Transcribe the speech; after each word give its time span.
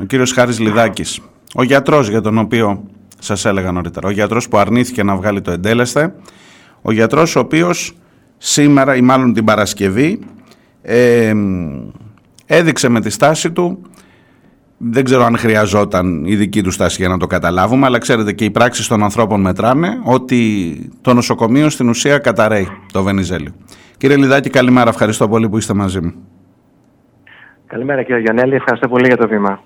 ο 0.00 0.04
κύριος 0.04 0.32
Χάρης 0.32 0.58
Λιδάκης, 0.60 1.20
ο 1.54 1.62
γιατρός 1.62 2.08
για 2.08 2.20
τον 2.20 2.38
οποίο 2.38 2.84
σας 3.18 3.44
έλεγα 3.44 3.72
νωρίτερα, 3.72 4.08
ο 4.08 4.10
γιατρός 4.10 4.48
που 4.48 4.58
αρνήθηκε 4.58 5.02
να 5.02 5.16
βγάλει 5.16 5.40
το 5.40 5.50
εντέλεσθε, 5.50 6.14
ο 6.82 6.92
γιατρός 6.92 7.36
ο 7.36 7.40
οποίος 7.40 7.96
σήμερα 8.38 8.96
ή 8.96 9.00
μάλλον 9.00 9.32
την 9.32 9.44
Παρασκευή 9.44 10.18
ε, 10.82 11.34
έδειξε 12.46 12.88
με 12.88 13.00
τη 13.00 13.10
στάση 13.10 13.52
του 13.52 13.82
δεν 14.76 15.04
ξέρω 15.04 15.24
αν 15.24 15.36
χρειαζόταν 15.36 16.24
η 16.24 16.36
δική 16.36 16.62
του 16.62 16.70
στάση 16.70 16.96
για 17.00 17.08
να 17.08 17.18
το 17.18 17.26
καταλάβουμε, 17.26 17.86
αλλά 17.86 17.98
ξέρετε 17.98 18.32
και 18.32 18.44
οι 18.44 18.50
πράξεις 18.50 18.86
των 18.88 19.02
ανθρώπων 19.02 19.40
μετράνε 19.40 20.00
ότι 20.02 20.30
το 21.00 21.14
νοσοκομείο 21.14 21.70
στην 21.70 21.88
ουσία 21.88 22.18
καταραίει 22.18 22.68
το 22.92 23.02
Βενιζέλιο. 23.02 23.54
Κύριε 23.96 24.16
Λιδάκη, 24.16 24.50
καλημέρα. 24.50 24.88
Ευχαριστώ 24.88 25.28
πολύ 25.28 25.48
που 25.48 25.56
είστε 25.56 25.74
μαζί 25.74 26.00
μου. 26.00 26.12
Καλημέρα 27.66 28.02
κύριε 28.02 28.20
Γιαννέλη. 28.20 28.54
Ευχαριστώ 28.54 28.88
πολύ 28.88 29.06
για 29.06 29.16
το 29.16 29.28
βήμα. 29.28 29.62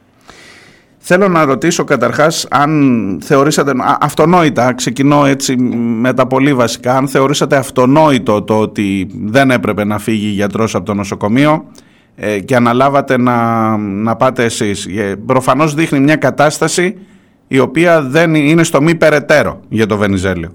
Θέλω 1.10 1.28
να 1.28 1.44
ρωτήσω 1.44 1.84
καταρχάς 1.84 2.46
αν 2.50 3.20
θεωρήσατε 3.22 3.72
αυτονόητα, 4.00 4.74
ξεκινώ 4.74 5.26
έτσι 5.26 5.56
με 5.56 6.12
τα 6.12 6.26
πολύ 6.26 6.54
βασικά, 6.54 6.96
αν 6.96 7.08
θεωρήσατε 7.08 7.56
αυτονόητο 7.56 8.42
το 8.42 8.58
ότι 8.58 9.10
δεν 9.24 9.50
έπρεπε 9.50 9.84
να 9.84 9.98
φύγει 9.98 10.26
γιατρός 10.26 10.74
από 10.74 10.84
το 10.84 10.94
νοσοκομείο 10.94 11.64
ε, 12.16 12.38
και 12.38 12.56
αναλάβατε 12.56 13.18
να, 13.18 13.76
να 13.76 14.16
πάτε 14.16 14.44
εσείς. 14.44 14.86
Ε, 14.86 15.16
προφανώς 15.26 15.74
δείχνει 15.74 16.00
μια 16.00 16.16
κατάσταση 16.16 16.98
η 17.48 17.58
οποία 17.58 18.02
δεν 18.02 18.34
είναι 18.34 18.62
στο 18.62 18.82
μη 18.82 18.94
περαιτέρω 18.94 19.60
για 19.68 19.86
το 19.86 19.96
Βενιζέλιο. 19.96 20.52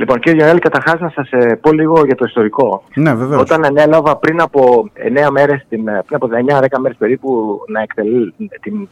Λοιπόν, 0.00 0.18
κύριε 0.18 0.38
Γιανέλη, 0.38 0.58
καταρχάς 0.58 1.00
να 1.00 1.10
σας 1.14 1.30
ε, 1.30 1.58
πω 1.60 1.72
λίγο 1.72 2.04
για 2.04 2.14
το 2.14 2.24
ιστορικό. 2.24 2.82
Ναι, 2.94 3.14
βεβαίως. 3.14 3.40
Όταν 3.40 3.64
ανέλαβα 3.64 4.16
πριν 4.16 4.40
από 4.40 4.90
9 5.26 5.30
μέρες, 5.30 5.66
πριν 5.68 5.88
από 6.10 6.28
9-10 6.60 6.78
μέρες 6.80 6.96
περίπου, 6.98 7.60
να 7.68 7.80
εκτελεί 7.80 8.34
την, 8.60 8.88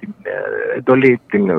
την 0.00 0.18
εντολή, 0.76 1.20
την, 1.26 1.50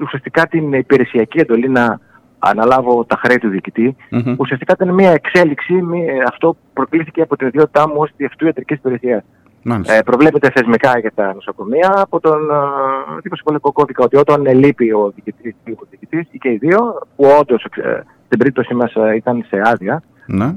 ουσιαστικά 0.00 0.46
την 0.46 0.72
υπηρεσιακή 0.72 1.38
εντολή 1.38 1.68
να 1.68 2.00
αναλάβω 2.38 3.04
τα 3.04 3.16
χρέη 3.16 3.38
του 3.38 3.48
διοικητή. 3.48 3.96
Mm-hmm. 4.10 4.34
Ουσιαστικά 4.38 4.72
ήταν 4.80 4.94
μια 4.94 5.10
εξέλιξη, 5.10 5.72
μια, 5.72 6.24
αυτό 6.28 6.56
προκλήθηκε 6.72 7.22
από 7.22 7.36
την 7.36 7.46
ιδιότητά 7.46 7.88
μου 7.88 7.94
ως 7.96 8.10
διευθυντής 8.16 8.46
ιατρικής 8.46 8.76
υπηρεσίας. 8.76 9.22
Ε, 9.64 10.00
προβλέπεται 10.04 10.50
θεσμικά 10.54 10.98
για 10.98 11.12
τα 11.14 11.34
νοσοκομεία 11.34 11.92
από 11.96 12.20
τον 12.20 12.50
ε, 12.50 13.20
Δημοσιοπολικό 13.22 13.72
Κώδικα 13.72 14.04
ότι 14.04 14.16
όταν 14.16 14.46
λείπει 14.46 14.92
ο 14.92 15.12
διοικητής 15.14 15.54
ή 15.64 15.70
ο 15.70 15.86
διοικητής 15.90 16.26
ή 16.30 16.38
και 16.38 16.48
οι 16.48 16.56
δύο, 16.56 16.78
που 17.16 17.24
όντως 17.40 17.64
ε, 17.64 18.02
στην 18.26 18.38
περίπτωση 18.38 18.74
μας 18.74 18.94
ε, 18.94 19.14
ήταν 19.14 19.44
σε 19.48 19.62
άδεια, 19.64 20.02
ναι. 20.26 20.54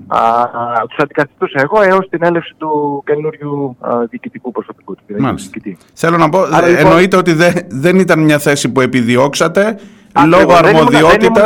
τους 0.89 0.97
αντικαθιστούσα 0.97 1.59
εγώ 1.61 1.81
έως 1.81 2.09
την 2.09 2.23
έλευση 2.23 2.53
του 2.57 3.03
καινούριου 3.05 3.77
διοικητικού 4.09 4.51
προσωπικού 4.51 4.95
του 4.95 5.03
διοικητή. 5.07 5.77
Θέλω 5.93 6.17
να 6.17 6.29
πω, 6.29 6.39
Άρα, 6.39 6.67
λοιπόν, 6.67 6.85
εννοείται 6.85 7.17
ότι 7.17 7.33
δε, 7.33 7.51
δεν 7.67 7.99
ήταν 7.99 8.19
μια 8.19 8.39
θέση 8.39 8.71
που 8.71 8.81
επιδιώξατε, 8.81 9.79
λόγω 10.27 10.53
αρμοδιότητα. 10.53 11.45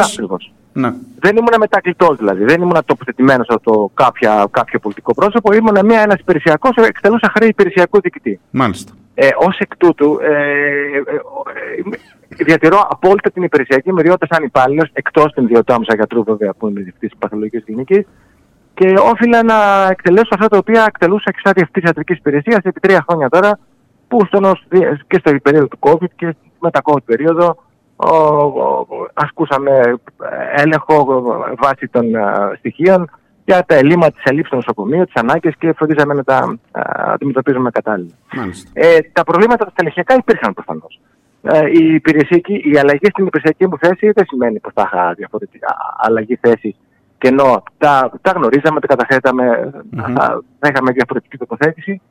Ναι. 0.73 0.93
Δεν 1.19 1.35
ήμουν 1.37 1.53
μετακλητός 1.59 2.17
δηλαδή. 2.17 2.43
Δεν 2.43 2.61
ήμουν 2.61 2.77
τοποθετημένος 2.85 3.47
από 3.49 3.91
κάποια, 3.93 4.47
κάποιο 4.51 4.79
πολιτικό 4.79 5.13
πρόσωπο. 5.13 5.53
Ήμουν 5.53 5.75
ένας 5.89 6.19
υπηρεσιακός, 6.19 6.75
εκτελούσα 6.75 7.31
χρέη 7.35 7.47
υπηρεσιακού 7.49 8.01
διοικητή. 8.01 8.39
Μάλιστα. 8.51 8.93
Ε, 9.13 9.27
Ω 9.27 9.49
εκ 9.57 9.77
τούτου, 9.77 10.19
ε, 10.21 10.27
ε, 10.27 11.13
ε, 12.29 12.43
διατηρώ 12.43 12.87
απόλυτα 12.89 13.31
την 13.31 13.43
υπηρεσιακή 13.43 13.93
με 13.93 14.03
σαν 14.29 14.43
υπάλληλος, 14.43 14.89
εκτός 14.93 15.33
την 15.33 15.43
ιδιότητά 15.43 15.77
μου 15.77 15.83
σαν 15.83 15.95
γιατρού, 15.95 16.23
βέβαια, 16.23 16.53
που 16.53 16.67
είμαι 16.67 16.81
διευθυντής 16.81 17.17
παθολογικής 17.19 17.63
κλινικής. 17.63 18.05
Και 18.73 18.93
όφιλα 18.99 19.43
να 19.43 19.87
εκτελέσω 19.89 20.29
αυτά 20.31 20.47
τα 20.47 20.57
οποία 20.57 20.85
εκτελούσα 20.87 21.31
και 21.31 21.39
σαν 21.43 21.53
διευθυντής 21.55 21.83
ιατρικής 21.83 22.17
υπηρεσίας 22.17 22.59
επί 22.63 22.79
τρία 22.79 23.05
χρόνια 23.07 23.29
τώρα, 23.29 23.59
που 24.07 24.25
στον, 24.25 24.57
και 25.07 25.17
στο 25.19 25.35
περίοδο 25.41 25.67
του 25.67 25.79
COVID 25.79 26.09
και 26.15 26.35
μετά 26.59 26.81
COVID 26.83 27.03
περίοδο 27.05 27.63
ασκούσαμε 29.13 29.99
έλεγχο 30.55 31.23
βάσει 31.57 31.87
των 31.87 32.15
ε, 32.15 32.21
στοιχείων 32.57 33.09
για 33.45 33.63
τα 33.65 33.75
ελλείμματα 33.75 34.11
της 34.11 34.23
ελλείψης 34.23 34.49
του 34.49 34.55
νοσοκομείου, 34.55 35.03
τις 35.03 35.15
ανάγκες 35.15 35.55
και 35.59 35.73
φροντίζαμε 35.73 36.13
να 36.13 36.23
τα 36.23 36.57
ε, 36.71 36.81
αντιμετωπίζουμε 36.95 37.69
κατάλληλα. 37.69 38.11
Ε, 38.73 38.97
τα 39.13 39.23
προβλήματα 39.23 39.65
τα 39.65 39.71
στελεχειακά 39.71 40.15
υπήρχαν 40.15 40.53
προφανώς. 40.53 41.01
Ε, 41.41 41.69
η, 41.69 41.93
υπηρεσιακή, 41.93 42.61
η 42.65 42.77
αλλαγή 42.77 43.05
στην 43.05 43.25
υπηρεσιακή 43.25 43.67
μου 43.67 43.77
θέση 43.77 44.11
δεν 44.11 44.25
σημαίνει 44.27 44.59
πως 44.59 44.71
θα 44.75 44.83
είχα 44.85 45.13
διαφορετική 45.13 45.59
αλλαγή 45.97 46.35
θέση 46.41 46.75
και 47.17 47.27
ενώ 47.27 47.63
τα, 47.77 48.11
τα 48.21 48.31
γνωρίζαμε, 48.31 48.79
τα 48.79 48.87
καταθέταμε, 48.87 49.71
mm-hmm. 49.73 50.13
θα, 50.15 50.43
θα 50.59 50.69
είχαμε 50.71 50.91
διαφορετική 50.91 51.37
τοποθέτηση. 51.37 52.01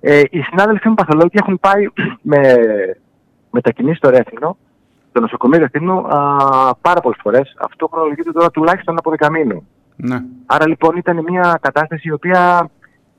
Ε, 0.00 0.20
οι 0.30 0.40
συνάδελφοί 0.40 0.88
μου 0.88 0.94
παθολόγοι 0.94 1.36
έχουν 1.42 1.60
πάει 1.60 1.86
με 2.32 2.40
μετακινήσει 3.50 3.96
στο 3.96 4.10
Ρέθινο 4.10 4.56
το 5.14 5.20
νοσοκομείο 5.20 5.58
Ρεθύμνου 5.58 6.02
πάρα 6.80 7.00
πολλές 7.02 7.18
φορές. 7.22 7.56
Αυτό 7.58 7.88
χρονολογείται 7.88 8.32
τώρα 8.32 8.50
τουλάχιστον 8.50 8.98
από 8.98 9.10
δεκαμήνου. 9.10 9.66
Ναι. 9.96 10.16
Άρα 10.46 10.68
λοιπόν 10.68 10.96
ήταν 10.96 11.24
μια 11.28 11.58
κατάσταση 11.60 12.08
η 12.08 12.12
οποία 12.12 12.70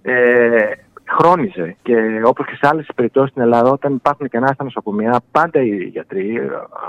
ε, 0.01 0.71
χρόνιζε 1.07 1.75
και 1.81 2.21
όπως 2.23 2.45
και 2.45 2.55
σε 2.55 2.67
άλλες 2.67 2.87
περιπτώσεις 2.95 3.29
στην 3.29 3.41
Ελλάδα, 3.41 3.69
όταν 3.69 3.93
υπάρχουν 3.93 4.29
κενά 4.29 4.47
στα 4.53 4.63
νοσοκομεία, 4.63 5.19
πάντα 5.31 5.61
οι 5.61 5.75
γιατροί, 5.75 6.39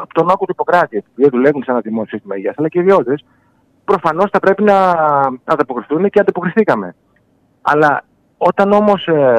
από 0.03 0.15
τον 0.15 0.25
όγκο 0.25 0.45
του 0.45 0.51
Ιπποκράτη, 0.51 0.97
επειδή 0.97 1.29
δουλεύουν 1.31 1.63
σε 1.63 1.71
ένα 1.71 1.81
δημόσιο 1.81 2.11
σύστημα 2.11 2.37
υγείας, 2.37 2.55
αλλά 2.59 2.69
και 2.69 2.79
οι 2.79 2.83
ιδιώτες, 2.83 3.25
προφανώς 3.85 4.31
θα 4.33 4.39
πρέπει 4.39 4.63
να 4.63 4.79
ανταποκριθούν 5.45 6.11
και 6.11 6.21
ανταποκριθήκαμε. 6.21 6.95
Αλλά 7.63 8.05
όταν 8.37 8.73
όμως 8.73 9.07
ε, 9.07 9.35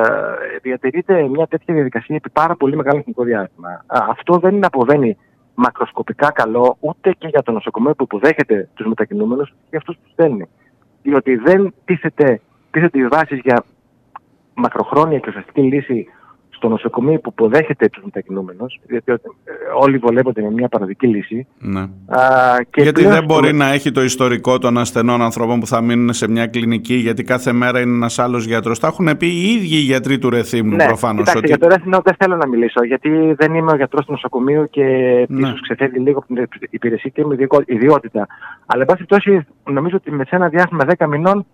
διατηρείται 0.62 1.28
μια 1.28 1.48
τέτοια 1.48 1.74
διαδικασία 1.74 2.16
επί 2.16 2.30
πάρα 2.30 2.56
πολύ 2.56 2.76
μεγάλο 2.76 3.02
χρονικό 3.02 3.24
διάστημα, 3.24 3.84
αυτό 3.88 4.38
δεν 4.38 4.66
αποβαίνει 4.66 5.18
μακροσκοπικά 5.60 6.32
καλό 6.32 6.78
ούτε 6.80 7.12
και 7.18 7.28
για 7.28 7.42
το 7.44 7.52
νοσοκομείο 7.52 7.96
που 7.96 8.04
υποδέχεται 8.04 8.70
τους 8.74 8.86
μετακινούμενους 8.88 9.50
και 9.50 9.56
για 9.70 9.78
αυτούς 9.78 9.96
που 9.96 10.10
στέλνει. 10.12 10.50
Διότι 11.04 11.36
δεν 11.36 11.74
τίθεται, 11.86 12.42
τίθεται 12.72 13.00
οι 13.00 13.08
βάσει 13.08 13.36
για 13.36 13.64
μακροχρόνια 14.54 15.20
και 15.20 15.30
ουσιαστική 15.30 15.62
λύση 15.62 16.08
στο 16.58 16.68
νοσοκομείο 16.68 17.20
που 17.20 17.30
υποδέχεται 17.32 17.90
τους 17.90 18.04
μετακινούμενους, 18.04 18.80
γιατί 18.90 19.12
ε, 19.12 19.16
όλοι 19.80 19.98
βολεύονται 19.98 20.42
με 20.42 20.52
μια 20.52 20.68
παραδική 20.68 21.08
λύση. 21.08 21.48
Ναι. 21.60 21.80
Α, 21.80 22.20
και 22.70 22.82
γιατί 22.82 23.06
δεν 23.06 23.24
μπορεί 23.24 23.54
να 23.54 23.72
έχει 23.74 23.92
το 23.92 24.04
ιστορικό 24.04 24.58
των 24.58 24.78
ασθενών 24.78 25.22
ανθρώπων 25.22 25.60
που 25.60 25.68
θα 25.68 25.82
μείνουν 25.82 26.14
σε 26.14 26.30
μια 26.30 26.48
κλινική, 26.48 26.94
γιατί 26.94 27.24
κάθε 27.24 27.52
μέρα 27.52 27.80
είναι 27.80 27.96
ένας 27.96 28.20
άλλος 28.20 28.46
γιατρός. 28.46 28.80
Τα 28.80 28.88
έχουν 28.88 29.18
πει 29.18 29.28
οι 29.28 29.54
ίδιοι 29.54 29.76
οι 29.76 29.80
γιατροί 29.80 30.18
του 30.18 30.30
Ρεθύμνου 30.30 30.76
ναι, 30.76 30.86
προφανώς. 30.86 31.36
Ότι... 31.36 31.48
Για 31.48 31.58
το 31.58 31.68
Ρεθύμνο 31.68 32.02
δεν 32.04 32.16
θέλω 32.20 32.36
να 32.36 32.48
μιλήσω, 32.48 32.84
γιατί 32.84 33.34
δεν 33.38 33.56
είμαι 33.56 33.72
ο 33.72 33.76
γιατρός 33.76 34.06
του 34.06 34.12
νοσοκομείου 34.12 34.70
και 34.70 34.84
ναι. 35.30 35.48
ίσως 35.48 35.62
ξεφεύγει 35.62 36.00
λίγο 36.00 36.18
από 36.18 36.28
την 36.28 36.48
υπηρεσία 36.70 37.12
και 37.14 37.22
είμαι 37.22 37.36
ιδιότητα. 37.66 38.28
Αλλά, 38.66 38.82
εν 38.82 38.88
πάση 38.88 39.06
περιπτώσει, 39.06 39.48
νομίζω 39.72 39.96
ότι 39.96 40.12
με 40.12 40.24
σε 40.26 40.36
ένα 40.36 40.48
διάστημα 40.48 40.86
10 40.98 41.08
μηνών 41.08 41.46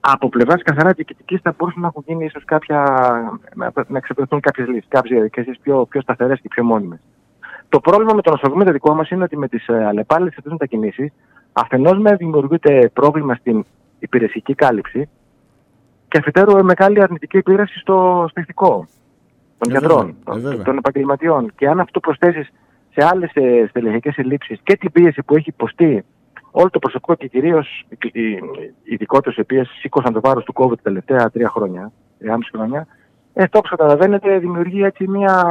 από 0.00 0.28
πλευράς 0.28 0.62
καθαρά 0.62 0.90
διοικητικής 0.90 1.40
θα 1.40 1.54
μπορούσαν 1.58 1.80
να 1.80 1.86
έχουν 1.86 2.04
γίνει 2.06 2.24
ίσως 2.24 2.44
κάποια. 2.44 2.84
να 3.86 3.98
εξυπηρετούν 3.98 4.40
κάποιες 4.40 4.68
λύσεις, 4.68 4.88
κάποιες 4.88 5.14
διαδικασίες 5.14 5.58
πιο, 5.62 5.86
πιο 5.86 6.00
σταθερές 6.00 6.40
και 6.40 6.48
πιο 6.48 6.64
μόνιμες. 6.64 7.00
Το 7.68 7.80
πρόβλημα 7.80 8.12
με 8.14 8.22
το 8.22 8.30
νοσοκομείο 8.30 8.64
το 8.64 8.72
δικό 8.72 8.94
μας 8.94 9.10
είναι 9.10 9.24
ότι 9.24 9.36
με 9.36 9.48
τις 9.48 9.68
ε, 9.68 9.84
αλλεπάλληλες 9.84 10.34
αυτές 10.36 10.52
μετακινήσεις 10.52 11.12
αφενός 11.52 11.98
με 11.98 12.16
δημιουργείται 12.16 12.90
πρόβλημα 12.92 13.34
στην 13.34 13.64
υπηρεσική 13.98 14.54
κάλυψη 14.54 15.08
και 16.08 16.18
αφετέρου 16.18 16.64
μεγάλη 16.64 17.02
αρνητική 17.02 17.36
επίδραση 17.36 17.78
στο 17.78 18.26
στοιχτικό 18.30 18.86
των 19.58 19.70
γιατρών, 19.70 20.14
των 20.64 20.76
επαγγελματιών. 20.76 21.52
Και 21.56 21.68
αν 21.68 21.80
αυτό 21.80 22.00
προσθέσεις 22.00 22.52
σε 22.90 23.06
άλλες 23.06 23.30
στελεχικέ 23.68 24.12
ελλείψεις 24.16 24.60
και 24.62 24.76
την 24.76 24.92
πίεση 24.92 25.22
που 25.22 25.36
έχει 25.36 25.48
υποστεί 25.48 26.04
όλο 26.50 26.70
το 26.70 26.78
προσωπικό 26.78 27.14
και 27.14 27.26
κυρίως 27.26 27.84
οι 28.12 28.38
ειδικότητε 28.82 29.34
οι 29.36 29.40
οποίες 29.40 29.68
σήκωσαν 29.80 30.12
το 30.12 30.20
βάρος 30.20 30.44
του 30.44 30.52
COVID 30.56 30.76
τα 30.76 30.82
τελευταία 30.82 31.30
τρία 31.30 31.48
χρόνια, 31.48 31.92
τρία 32.18 32.38
χρόνια, 32.52 32.86
ε, 33.32 33.46
το 33.48 33.58
όπως 33.58 33.70
καταλαβαίνετε 33.70 34.38
δημιουργεί 34.38 34.82
έτσι 34.82 35.08
μια. 35.08 35.44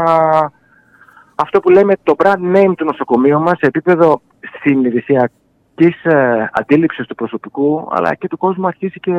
Αυτό 1.35 1.59
που 1.59 1.69
λέμε 1.69 1.93
το 2.03 2.15
brand 2.17 2.55
name 2.55 2.73
του 2.77 2.85
νοσοκομείου 2.85 3.39
μας 3.39 3.57
σε 3.57 3.65
επίπεδο 3.65 4.21
συνειδησιακής 4.61 6.03
ε, 6.03 6.49
αντίληψης 6.51 7.07
του 7.07 7.15
προσωπικού 7.15 7.87
αλλά 7.91 8.15
και 8.15 8.27
του 8.27 8.37
κόσμου 8.37 8.67
αρχίζει 8.67 8.99
και. 8.99 9.13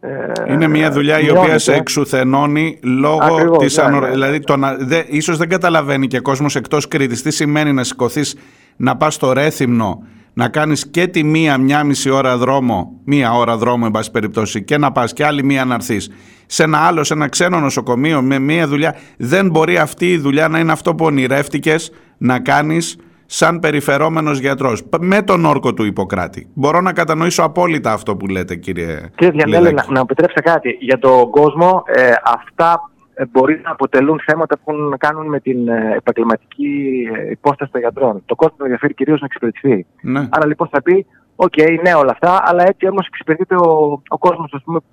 Ε, 0.00 0.32
είναι 0.48 0.68
μια 0.68 0.90
δουλειά 0.90 1.20
η 1.20 1.30
οποία 1.30 1.58
σε 1.58 1.74
εξουθενώνει 1.74 2.78
λόγω 2.82 3.56
της 3.56 3.76
ναι, 3.76 3.98
ναι. 3.98 4.10
Δηλαδή, 4.10 4.40
το 4.40 4.56
να, 4.56 4.74
δε, 4.74 5.02
ίσως 5.06 5.36
δεν 5.36 5.48
καταλαβαίνει 5.48 6.06
και 6.06 6.20
κόσμος 6.20 6.56
εκτός 6.56 6.88
Κρήτης 6.88 7.22
τι 7.22 7.30
σημαίνει 7.30 7.72
να 7.72 7.84
σηκωθείς 7.84 8.36
να 8.76 8.96
πας 8.96 9.14
στο 9.14 9.32
Ρέθυμνο 9.32 10.02
να 10.32 10.48
κάνεις 10.48 10.90
και 10.90 11.06
τη 11.06 11.24
μία, 11.24 11.58
μία 11.58 11.84
μισή 11.84 12.10
ώρα 12.10 12.36
δρόμο, 12.36 13.00
μία 13.04 13.32
ώρα 13.32 13.56
δρόμο 13.56 13.82
εν 13.86 13.90
πάση 13.90 14.10
περιπτώσει 14.10 14.64
και 14.64 14.78
να 14.78 14.92
πας 14.92 15.12
και 15.12 15.24
άλλη 15.24 15.44
μία 15.44 15.64
να 15.64 15.74
έρθεις 15.74 16.10
σε 16.46 16.62
ένα 16.62 16.78
άλλο, 16.78 17.04
σε 17.04 17.14
ένα 17.14 17.28
ξένο 17.28 17.60
νοσοκομείο 17.60 18.22
με 18.22 18.38
μία 18.38 18.66
δουλειά. 18.66 18.96
Δεν 19.16 19.50
μπορεί 19.50 19.78
αυτή 19.78 20.12
η 20.12 20.18
δουλειά 20.18 20.48
να 20.48 20.58
είναι 20.58 20.72
αυτό 20.72 20.94
που 20.94 21.04
ονειρεύτηκες 21.04 21.92
να 22.18 22.38
κάνεις 22.38 22.96
σαν 23.26 23.58
περιφερόμενος 23.58 24.38
γιατρός 24.38 24.82
με 25.00 25.22
τον 25.22 25.44
όρκο 25.44 25.74
του 25.74 25.84
Ιπποκράτη. 25.84 26.48
Μπορώ 26.54 26.80
να 26.80 26.92
κατανοήσω 26.92 27.42
απόλυτα 27.42 27.92
αυτό 27.92 28.16
που 28.16 28.26
λέτε 28.26 28.56
κύριε 28.56 29.10
Κύριε 29.16 29.44
Διανέλη, 29.44 29.74
να, 29.74 29.84
να 29.88 30.00
επιτρέψετε 30.00 30.40
κάτι. 30.40 30.76
Για 30.80 30.98
τον 30.98 31.30
κόσμο 31.30 31.82
ε, 31.86 32.12
αυτά 32.24 32.90
ε, 32.96 32.99
μπορεί 33.30 33.60
να 33.64 33.70
αποτελούν 33.70 34.20
θέματα 34.26 34.58
που 34.58 34.70
έχουν 34.70 34.88
να 34.88 34.96
κάνουν 34.96 35.26
με 35.26 35.40
την 35.40 35.68
ε, 35.68 35.94
επαγγελματική 35.96 37.08
ε, 37.14 37.30
υπόσταση 37.30 37.70
των 37.70 37.80
γιατρών. 37.80 38.22
Το 38.26 38.34
κόσμο 38.34 38.56
ενδιαφέρει 38.60 38.94
κυρίως 38.94 39.20
να 39.20 39.26
εξυπηρετηθεί. 39.26 39.86
Ναι. 40.02 40.28
Άρα 40.30 40.46
λοιπόν 40.46 40.68
θα 40.68 40.82
πει, 40.82 41.06
OK, 41.36 41.52
okay, 41.56 41.78
ναι 41.82 41.94
όλα 41.94 42.10
αυτά, 42.10 42.42
αλλά 42.44 42.68
έτσι 42.68 42.86
όμως 42.86 43.06
εξυπηρετείται 43.06 43.54
ο, 43.54 44.02
ο 44.08 44.18
κόσμος, 44.18 44.52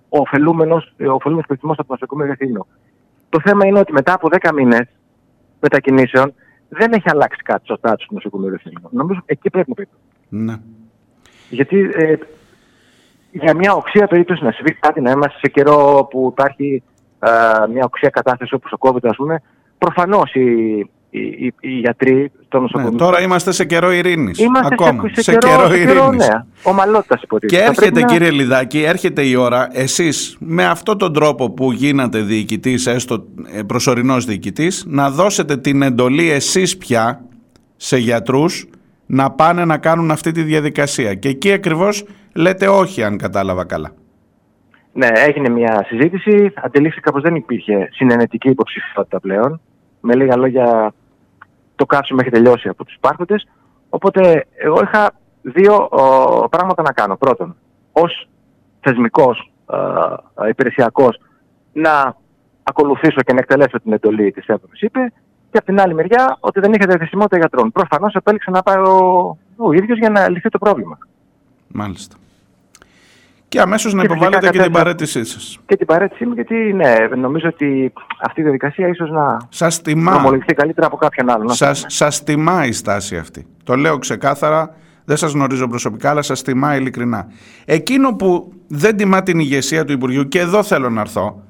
ο 0.10 0.20
ωφελούμενος 0.20 0.94
πληθυσμός 1.48 1.78
από 1.78 1.88
το 1.88 1.94
νοσοκομείο 1.94 2.26
Ρεθύμνο. 2.26 2.68
Το 3.30 3.40
θέμα 3.44 3.66
είναι 3.66 3.80
ότι 3.80 3.94
μετά 3.94 4.14
από 4.14 4.28
10 4.42 4.54
μήνες 4.54 4.88
μετακινήσεων 5.60 6.34
δεν 6.70 6.94
έχει 6.94 7.10
αλλάξει 7.10 7.42
κάτι 7.44 7.64
στο 7.64 7.76
στάτου 7.76 8.06
του 8.06 8.14
νοσοκομείου 8.14 8.50
Ρεθύμνο. 8.50 8.90
Νομίζω 8.92 9.22
εκεί 9.26 9.50
πρέπει 9.50 9.70
να 9.70 9.76
πει. 9.76 9.88
Ναι. 10.30 10.56
Γιατί 11.50 11.90
ε, 11.94 12.16
για 13.32 13.54
μια 13.54 13.74
οξία 13.74 14.08
περίπτωση 14.08 14.44
να 14.44 14.52
συμβεί 14.52 14.74
κάτι, 14.74 15.02
να 15.02 15.12
είμαστε 15.12 15.38
σε 15.38 15.48
καιρό 15.48 16.08
που 16.10 16.28
υπάρχει 16.32 16.84
ε, 16.86 16.97
μια 17.72 17.84
οξία 17.84 18.10
κατάσταση 18.10 18.54
όπως 18.54 18.72
ο 18.72 18.78
COVID, 18.80 19.10
ας 19.10 19.16
πούμε, 19.16 19.42
προφανώς 19.78 20.34
οι, 20.34 20.78
οι, 21.10 21.54
οι, 21.60 21.70
γιατροί 21.70 22.32
των 22.48 22.62
νοσοκομείων... 22.62 22.94
Ναι, 22.94 23.00
τώρα 23.00 23.22
είμαστε 23.22 23.52
σε 23.52 23.66
καιρό 23.66 23.92
ειρήνης. 23.92 24.40
Είμαστε 24.40 24.74
Ακόμα. 24.80 25.04
σε, 25.08 25.14
σε, 25.14 25.22
σε 25.22 25.38
καιρό, 25.38 25.52
καιρό 25.52 25.76
ειρήνης. 25.76 26.28
Ναι, 26.28 26.44
ομαλότητας 26.64 27.22
υποτίθεται. 27.22 27.62
Και 27.62 27.70
έρχεται 27.70 28.00
να... 28.00 28.06
κύριε 28.06 28.32
Λιδάκη, 28.32 28.84
έρχεται 28.84 29.22
η 29.22 29.36
ώρα 29.36 29.68
εσείς 29.72 30.38
με 30.40 30.66
αυτόν 30.66 30.98
τον 30.98 31.14
τρόπο 31.14 31.52
που 31.52 31.72
γίνατε 31.72 32.20
διοικητής, 32.20 32.88
έστω 32.88 33.26
ε, 33.54 33.62
προσωρινός 33.64 34.26
διοικητής, 34.26 34.84
να 34.88 35.10
δώσετε 35.10 35.58
την 35.58 35.82
εντολή 35.82 36.32
εσείς 36.32 36.78
πια 36.78 37.22
σε 37.76 37.98
γιατρούς 37.98 38.70
να 39.06 39.32
πάνε 39.32 39.66
να 39.66 39.78
κάνουν 39.78 40.12
αυτή 40.12 40.32
τη 40.32 40.42
διαδικασία. 40.42 41.14
Και 41.14 41.30
εκεί 41.30 41.52
ακριβώς 41.52 42.06
λέτε 42.34 42.68
όχι 42.68 43.04
αν 43.04 43.18
κατάλαβα 43.18 43.66
καλά. 43.66 43.92
Ναι, 44.98 45.08
έγινε 45.14 45.50
μια 45.50 45.86
συζήτηση. 45.88 46.54
Αντιλήφθηκα 46.56 47.12
πως 47.12 47.22
δεν 47.22 47.36
υπήρχε 47.36 47.90
συνενετική 47.92 48.50
υποψηφιότητα 48.50 49.20
πλέον. 49.20 49.60
Με 50.02 50.16
λίγα 50.16 50.38
λόγια, 50.38 50.94
το 51.76 51.86
κάψιμο 51.86 52.20
έχει 52.22 52.30
τελειώσει 52.30 52.68
από 52.70 52.86
τους 52.86 52.96
υπάρχοντες. 52.96 53.48
Οπότε, 53.90 54.46
εγώ 54.56 54.82
είχα 54.84 55.12
δύο 55.42 55.90
πράγματα 56.50 56.82
να 56.82 56.92
κάνω. 56.92 57.18
Πρώτον, 57.18 57.56
ως 57.92 58.30
θεσμικός, 58.80 59.52
ε, 60.44 60.50
υπηρεσιακός, 60.50 61.22
να 61.74 62.16
ακολουθήσω 62.64 63.22
και 63.22 63.34
να 63.34 63.40
εκτελέσω 63.40 63.80
την 63.80 63.94
εντολή 63.94 64.32
της 64.32 64.46
ΕΠΟΠης 64.46 64.82
είπε 64.82 65.14
και 65.52 65.58
από 65.58 65.66
την 65.66 65.80
άλλη 65.80 65.94
μεριά 65.94 66.38
ότι 66.40 66.60
δεν 66.60 66.74
είχε 66.74 66.86
διαθεσιμότητα 66.86 67.38
γιατρών. 67.38 67.72
Προφανώς 67.72 68.14
επέλεξε 68.14 68.52
να 68.52 68.64
πάει 68.64 68.78
ο, 68.78 69.38
ο 69.56 69.72
ίδιος 69.74 69.98
για 69.98 70.10
να 70.10 70.30
λυθεί 70.30 70.50
το 70.50 70.58
πρόβλημα. 70.58 70.98
Μάλιστα 71.68 72.16
και 73.48 73.62
αμέσως 73.62 73.94
να 73.94 74.04
υποβάλλετε 74.04 74.50
και 74.50 74.62
την 74.62 74.72
παρέτησή 74.72 75.26
σας. 75.26 75.60
Και 75.66 75.76
την 75.76 75.86
παρέτησή 75.86 76.26
μου 76.26 76.34
γιατί 76.34 76.56
ναι, 76.56 76.96
νομίζω 77.16 77.48
ότι 77.48 77.94
αυτή 78.20 78.40
η 78.40 78.44
διαδικασία 78.44 78.88
ίσως 78.88 79.10
να 79.10 79.38
σας 79.50 79.82
ομολογηθεί 80.18 80.54
καλύτερα 80.54 80.88
από 80.88 80.98
κάποιον 80.98 81.30
άλλον. 81.30 81.50
Σας, 81.50 81.86
σας 81.88 82.24
τιμά 82.24 82.66
η 82.66 82.72
στάση 82.72 83.18
αυτή. 83.18 83.48
Το 83.64 83.76
λέω 83.76 83.98
ξεκάθαρα, 83.98 84.76
δεν 85.06 85.18
σας 85.18 85.32
γνωρίζω 85.32 85.68
προσωπικά, 85.68 86.10
αλλά 86.10 86.22
σας 86.22 86.42
τιμά 86.42 86.76
ειλικρινά. 86.76 87.28
Εκείνο 87.66 88.16
που 88.16 88.54
δεν 88.68 88.96
τιμά 88.98 89.24
την 89.24 89.40
ηγεσία 89.40 89.86
του 89.86 89.92
Υπουργείου, 89.92 90.28
και 90.28 90.40
εδώ 90.40 90.64
θέλω 90.64 90.90
να 90.90 91.02
έρθω, 91.02 91.42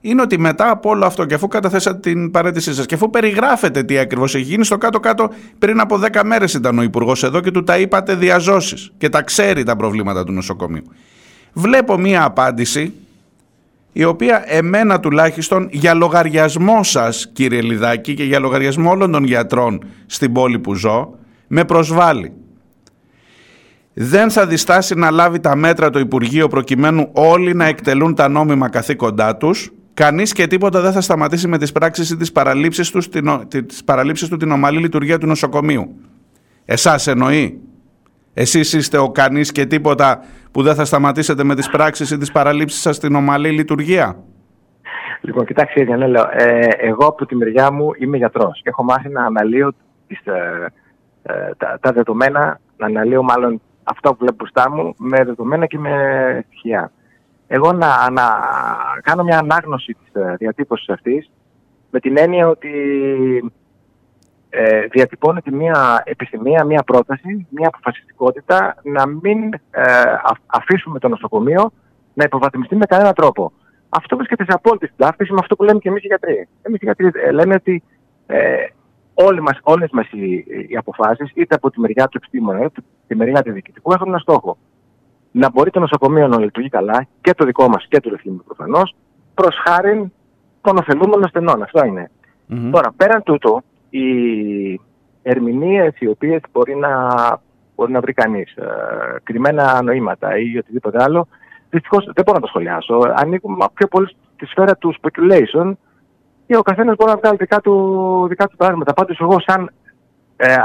είναι 0.00 0.22
ότι 0.22 0.38
μετά 0.38 0.70
από 0.70 0.90
όλο 0.90 1.04
αυτό 1.06 1.24
και 1.24 1.34
αφού 1.34 1.48
καταθέσατε 1.48 1.98
την 1.98 2.30
παρέτησή 2.30 2.74
σας 2.74 2.86
και 2.86 2.94
αφού 2.94 3.10
περιγράφετε 3.10 3.82
τι 3.82 3.98
ακριβώς 3.98 4.34
έχει 4.34 4.44
γίνει 4.44 4.64
στο 4.64 4.78
κάτω-κάτω 4.78 5.30
πριν 5.58 5.80
από 5.80 6.00
10 6.12 6.20
μέρες 6.24 6.54
ήταν 6.54 6.78
ο 6.78 6.82
Υπουργός 6.82 7.22
εδώ 7.22 7.40
και 7.40 7.50
του 7.50 7.62
τα 7.62 7.78
είπατε 7.78 8.14
διαζώσεις 8.14 8.92
και 8.98 9.08
τα 9.08 9.22
ξέρει 9.22 9.62
τα 9.62 9.76
προβλήματα 9.76 10.24
του 10.24 10.32
νοσοκομείου 10.32 10.84
βλέπω 11.52 11.98
μία 11.98 12.24
απάντηση 12.24 12.92
η 13.92 14.04
οποία 14.04 14.42
εμένα 14.46 15.00
τουλάχιστον 15.00 15.68
για 15.70 15.94
λογαριασμό 15.94 16.82
σας 16.82 17.30
κύριε 17.32 17.62
Λιδάκη 17.62 18.14
και 18.14 18.24
για 18.24 18.38
λογαριασμό 18.38 18.90
όλων 18.90 19.12
των 19.12 19.24
γιατρών 19.24 19.84
στην 20.06 20.32
πόλη 20.32 20.58
που 20.58 20.74
ζω 20.74 21.14
με 21.46 21.64
προσβάλλει. 21.64 22.32
Δεν 23.94 24.30
θα 24.30 24.46
διστάσει 24.46 24.94
να 24.94 25.10
λάβει 25.10 25.40
τα 25.40 25.56
μέτρα 25.56 25.90
το 25.90 25.98
Υπουργείο 25.98 26.48
προκειμένου 26.48 27.08
όλοι 27.12 27.54
να 27.54 27.64
εκτελούν 27.64 28.14
τα 28.14 28.28
νόμιμα 28.28 28.68
καθήκοντά 28.68 29.36
τους 29.36 29.70
Κανείς 29.94 30.32
και 30.32 30.46
τίποτα 30.46 30.80
δεν 30.80 30.92
θα 30.92 31.00
σταματήσει 31.00 31.48
με 31.48 31.58
τις 31.58 31.72
πράξεις 31.72 32.10
ή 32.10 32.16
τις 32.16 32.32
παραλήψεις 32.32 32.90
τους, 32.90 33.08
τις 33.66 33.84
παραλήψεις 33.84 34.28
του 34.28 34.36
την 34.36 34.50
ομαλή 34.50 34.78
λειτουργία 34.78 35.18
του 35.18 35.26
νοσοκομείου. 35.26 36.00
Εσάς 36.64 37.06
εννοεί. 37.06 37.60
Εσείς 38.34 38.72
είστε 38.72 38.98
ο 38.98 39.10
κανείς 39.10 39.52
και 39.52 39.66
τίποτα 39.66 40.22
που 40.50 40.62
δεν 40.62 40.74
θα 40.74 40.84
σταματήσετε 40.84 41.44
με 41.44 41.54
τις 41.54 41.70
πράξεις 41.70 42.10
ή 42.10 42.18
τις 42.18 42.32
παραλήψεις 42.32 42.80
σας 42.80 42.96
στην 42.96 43.14
ομαλή 43.14 43.50
λειτουργία; 43.50 44.16
Λοιπόν, 45.20 45.44
κοιτάξτε, 45.44 45.82
Γιάννελο, 45.82 46.28
ε, 46.32 46.66
εγώ 46.78 47.06
από 47.06 47.26
τη 47.26 47.36
μεριά 47.36 47.72
μου 47.72 47.90
είμαι 47.98 48.16
γιατρός 48.16 48.60
και 48.62 48.68
έχω 48.68 48.82
μάθει 48.82 49.08
να 49.08 49.24
αναλύω 49.24 49.72
τις, 50.06 50.18
ε, 50.24 50.72
ε, 51.22 51.50
τα, 51.56 51.78
τα, 51.80 51.92
δεδομένα, 51.92 52.60
να 52.76 52.86
αναλύω 52.86 53.22
μάλλον 53.22 53.60
αυτό 53.82 54.10
που 54.10 54.16
βλέπω 54.20 54.36
μπροστά 54.38 54.70
μου 54.70 54.94
με 54.98 55.24
δεδομένα 55.24 55.66
και 55.66 55.78
με 55.78 56.44
στοιχεία. 56.46 56.92
Εγώ 57.46 57.72
να, 57.72 58.10
να 58.10 58.22
κάνω 59.02 59.22
μια 59.22 59.38
ανάγνωση 59.38 59.94
της 59.94 60.22
ε, 60.22 60.34
διατύπωσης 60.38 60.88
αυτής 60.88 61.30
με 61.90 62.00
την 62.00 62.16
έννοια 62.18 62.48
ότι 62.48 62.70
ε, 64.54 64.86
διατυπώνεται 64.86 65.50
μια 65.50 66.02
επιθυμία, 66.04 66.64
μια 66.64 66.82
πρόταση, 66.82 67.46
μια 67.50 67.68
αποφασιστικότητα 67.68 68.76
να 68.82 69.06
μην 69.06 69.52
ε, 69.52 69.80
αφήσουμε 70.46 70.98
το 70.98 71.08
νοσοκομείο 71.08 71.70
να 72.14 72.24
υποβαθμιστεί 72.24 72.76
με 72.76 72.86
κανένα 72.86 73.12
τρόπο. 73.12 73.52
Αυτό 73.88 74.16
βρίσκεται 74.16 74.44
σε 74.44 74.52
απόλυτη 74.52 74.86
συντάφηση 74.86 75.32
με 75.32 75.38
αυτό 75.40 75.56
που 75.56 75.64
λέμε 75.64 75.78
και 75.78 75.88
εμείς 75.88 76.02
οι 76.02 76.06
γιατροί. 76.06 76.48
Εμείς 76.62 76.80
οι 76.80 76.84
γιατροί 76.84 77.10
ε, 77.14 77.30
λέμε 77.30 77.54
ότι 77.54 77.82
ε, 78.26 78.66
όλοι 79.14 79.40
μας, 79.40 79.58
όλες 79.62 79.88
μας 79.92 80.08
οι, 80.10 80.44
οι 80.68 80.76
αποφάσεις, 80.76 81.30
είτε 81.34 81.54
από 81.54 81.70
τη 81.70 81.80
μεριά 81.80 82.06
του 82.06 82.16
επιστήμονα, 82.16 82.58
είτε 82.58 82.66
από 82.66 82.86
τη 83.06 83.16
μεριά 83.16 83.42
του 83.42 83.52
διοικητικού, 83.52 83.92
έχουν 83.92 84.08
ένα 84.08 84.18
στόχο. 84.18 84.56
Να 85.30 85.50
μπορεί 85.50 85.70
το 85.70 85.80
νοσοκομείο 85.80 86.28
να 86.28 86.38
λειτουργεί 86.38 86.68
καλά, 86.68 87.06
και 87.20 87.34
το 87.34 87.44
δικό 87.44 87.68
μας 87.68 87.86
και 87.88 88.00
το 88.00 88.10
ρεθύμιο 88.10 88.42
προφανώς, 88.46 88.94
προς 89.34 89.56
χάρη 89.64 90.12
των 90.60 90.76
ωφελούμενων 90.76 91.28
στενών. 91.28 91.62
Αυτό 91.62 91.84
είναι. 91.84 92.10
Mm-hmm. 92.50 92.70
Τώρα, 92.72 92.92
πέραν 92.96 93.22
τούτου, 93.22 93.62
οι 93.92 94.80
ερμηνείες 95.22 95.94
οι 95.98 96.06
οποίες 96.06 96.40
μπορεί 96.52 96.74
να, 96.76 96.90
μπορεί 97.76 97.92
να 97.92 98.00
βρει 98.00 98.12
κανείς, 98.12 98.56
ε, 98.56 98.64
κρυμμένα 99.22 99.82
νοήματα 99.82 100.38
ή 100.38 100.58
οτιδήποτε 100.58 101.02
άλλο, 101.02 101.28
δυστυχώς 101.70 102.04
δεν 102.04 102.24
μπορώ 102.24 102.38
να 102.38 102.40
το 102.40 102.46
σχολιάσω. 102.46 103.00
Ανήκουν 103.14 103.70
πιο 103.74 103.86
πολύ 103.86 104.16
στη 104.34 104.46
σφαίρα 104.46 104.76
του 104.76 104.94
speculation 105.00 105.72
και 106.46 106.56
ο 106.56 106.62
καθένας 106.62 106.96
μπορεί 106.96 107.10
να 107.10 107.16
βγάλει 107.16 107.36
δικά 107.36 107.60
του, 107.60 108.26
δικά 108.28 108.46
του 108.46 108.56
πράγματα. 108.56 108.92
Πάντως 108.92 109.20
εγώ 109.20 109.40
σαν 109.46 109.70
ε, 110.36 110.56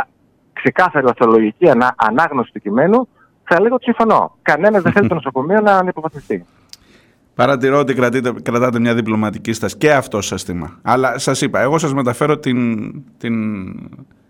ξεκάθαρη 0.54 1.06
ορθολογική 1.06 1.70
ανά, 1.70 1.96
ανάγνωση 1.98 2.52
του 2.54 2.60
κειμένου 2.60 3.08
θα 3.44 3.62
λέγω 3.62 3.76
ότι 3.76 3.84
συμφωνώ. 3.84 4.38
Κανένας 4.42 4.82
δεν 4.82 4.92
θέλει 4.92 5.08
το 5.08 5.16
νοσοκομείο 5.22 5.62
να 5.62 5.78
ανυποβαθμιστεί. 5.78 6.46
Παρατηρώ 7.38 7.80
ότι 7.80 7.94
κρατείτε, 7.94 8.34
κρατάτε 8.44 8.80
μια 8.80 8.94
διπλωματική 8.94 9.54
στάση 9.54 9.78
και 9.78 9.94
αυτό 9.94 10.22
σας 10.22 10.44
τιμά. 10.44 10.80
Αλλά 10.82 11.18
σας 11.18 11.42
είπα, 11.42 11.62
εγώ 11.62 11.78
σας 11.78 11.94
μεταφέρω 11.94 12.38
την, 12.38 12.92
την 13.18 13.36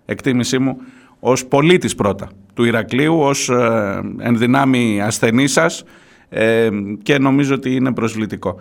εκτίμησή 0.06 0.60
μου 0.60 0.78
ως 1.20 1.46
πολίτης 1.46 1.96
πρώτα 1.96 2.30
του 2.54 2.64
Ηρακλείου, 2.64 3.20
ως 3.20 3.50
ε, 3.50 4.02
ενδυνάμει 4.18 5.02
ασθενή 5.02 5.48
σας 5.48 5.84
ε, 6.30 6.70
και 7.04 7.18
νομίζω 7.18 7.54
ότι 7.56 7.76
είναι 7.76 7.94
προσβλητικό. 7.94 8.56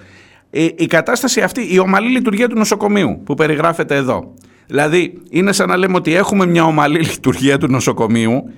Η, 0.51 0.75
η 0.77 0.87
κατάσταση 0.87 1.41
αυτή, 1.41 1.75
η 1.75 1.79
ομαλή 1.79 2.09
λειτουργία 2.09 2.49
του 2.49 2.57
νοσοκομείου 2.59 3.23
που 3.25 3.35
περιγράφεται 3.35 3.95
εδώ. 3.95 4.35
Δηλαδή 4.67 5.23
είναι 5.31 5.53
σαν 5.53 5.69
να 5.69 5.77
λέμε 5.77 5.97
ότι 5.97 6.15
έχουμε 6.15 6.47
μια 6.47 6.65
ομαλή 6.65 6.99
λειτουργία 7.13 7.59
του 7.59 7.69
νοσοκομείου 7.69 8.51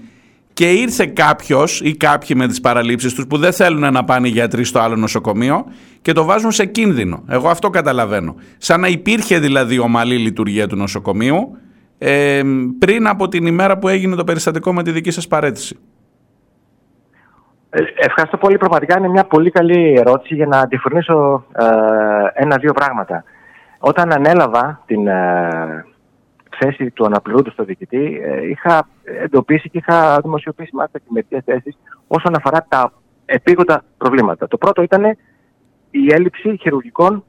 και 0.59 0.73
ήρθε 0.73 1.07
κάποιος 1.07 1.81
ή 1.81 1.97
κάποιοι 1.97 2.37
με 2.39 2.47
τις 2.47 2.61
παραλήψεις 2.61 3.15
τους 3.15 3.27
που 3.27 3.37
δεν 3.37 3.53
θέλουν 3.53 3.93
να 3.93 4.05
πάνε 4.05 4.29
οι 4.29 4.31
γιατροί 4.31 4.65
στο 4.65 4.79
άλλο 4.79 4.97
νοσοκομείο 4.97 5.65
και 6.03 6.13
το 6.13 6.25
βάζουν 6.25 6.51
σε 6.51 6.67
κίνδυνο. 6.67 7.23
Εγώ 7.29 7.49
αυτό 7.49 7.71
καταλαβαίνω. 7.71 8.35
Σαν 8.57 8.81
να 8.81 8.89
υπήρχε 8.89 9.39
δηλαδή 9.39 9.79
ομαλή 9.79 10.17
λειτουργία 10.17 10.67
του 10.67 10.77
νοσοκομείου 10.77 11.57
ε, 11.99 12.43
πριν 12.79 13.07
από 13.07 13.29
την 13.29 13.47
ημέρα 13.47 13.79
που 13.79 13.89
έγινε 13.89 14.15
το 14.15 14.25
περιστατικό 14.25 14.73
με 14.73 14.83
τη 14.83 14.91
δική 14.91 15.11
σας 15.11 15.27
παρέτηση. 15.27 15.79
Ε, 17.71 17.81
ευχαριστώ 17.95 18.37
πολύ. 18.37 18.57
Πραγματικά 18.57 18.99
είναι 18.99 19.09
μια 19.09 19.25
πολύ 19.25 19.51
καλή 19.51 19.95
ερώτηση 19.99 20.35
για 20.35 20.47
να 20.47 20.59
αντιφωνήσω 20.59 21.45
ε, 21.53 21.65
ένα-δύο 22.43 22.73
πράγματα. 22.73 23.25
Όταν 23.79 24.13
ανέλαβα 24.13 24.83
την, 24.87 25.07
ε, 25.07 25.85
θέση 26.59 26.91
του 26.91 27.05
αναπληρούντου 27.05 27.51
στο 27.51 27.65
διοικητή, 27.65 28.21
ε, 28.23 28.49
είχα 28.49 28.89
εντοπίσει 29.23 29.71
και 29.71 29.79
είχα 29.79 30.21
δημοσιοποιήσει 30.23 30.75
μάλιστα 30.75 30.99
και 30.99 31.05
μερικές 31.09 31.43
θέσεις 31.45 31.79
όσον 32.07 32.35
αφορά 32.35 32.67
τα 32.69 32.93
επίγοντα 33.25 33.85
προβλήματα. 33.99 34.49
Το 34.49 34.57
πρώτο 34.57 34.83
ήταν 34.83 35.05
η 35.91 36.13
έλλειψη 36.13 36.57
χειρουργικών 36.61 37.25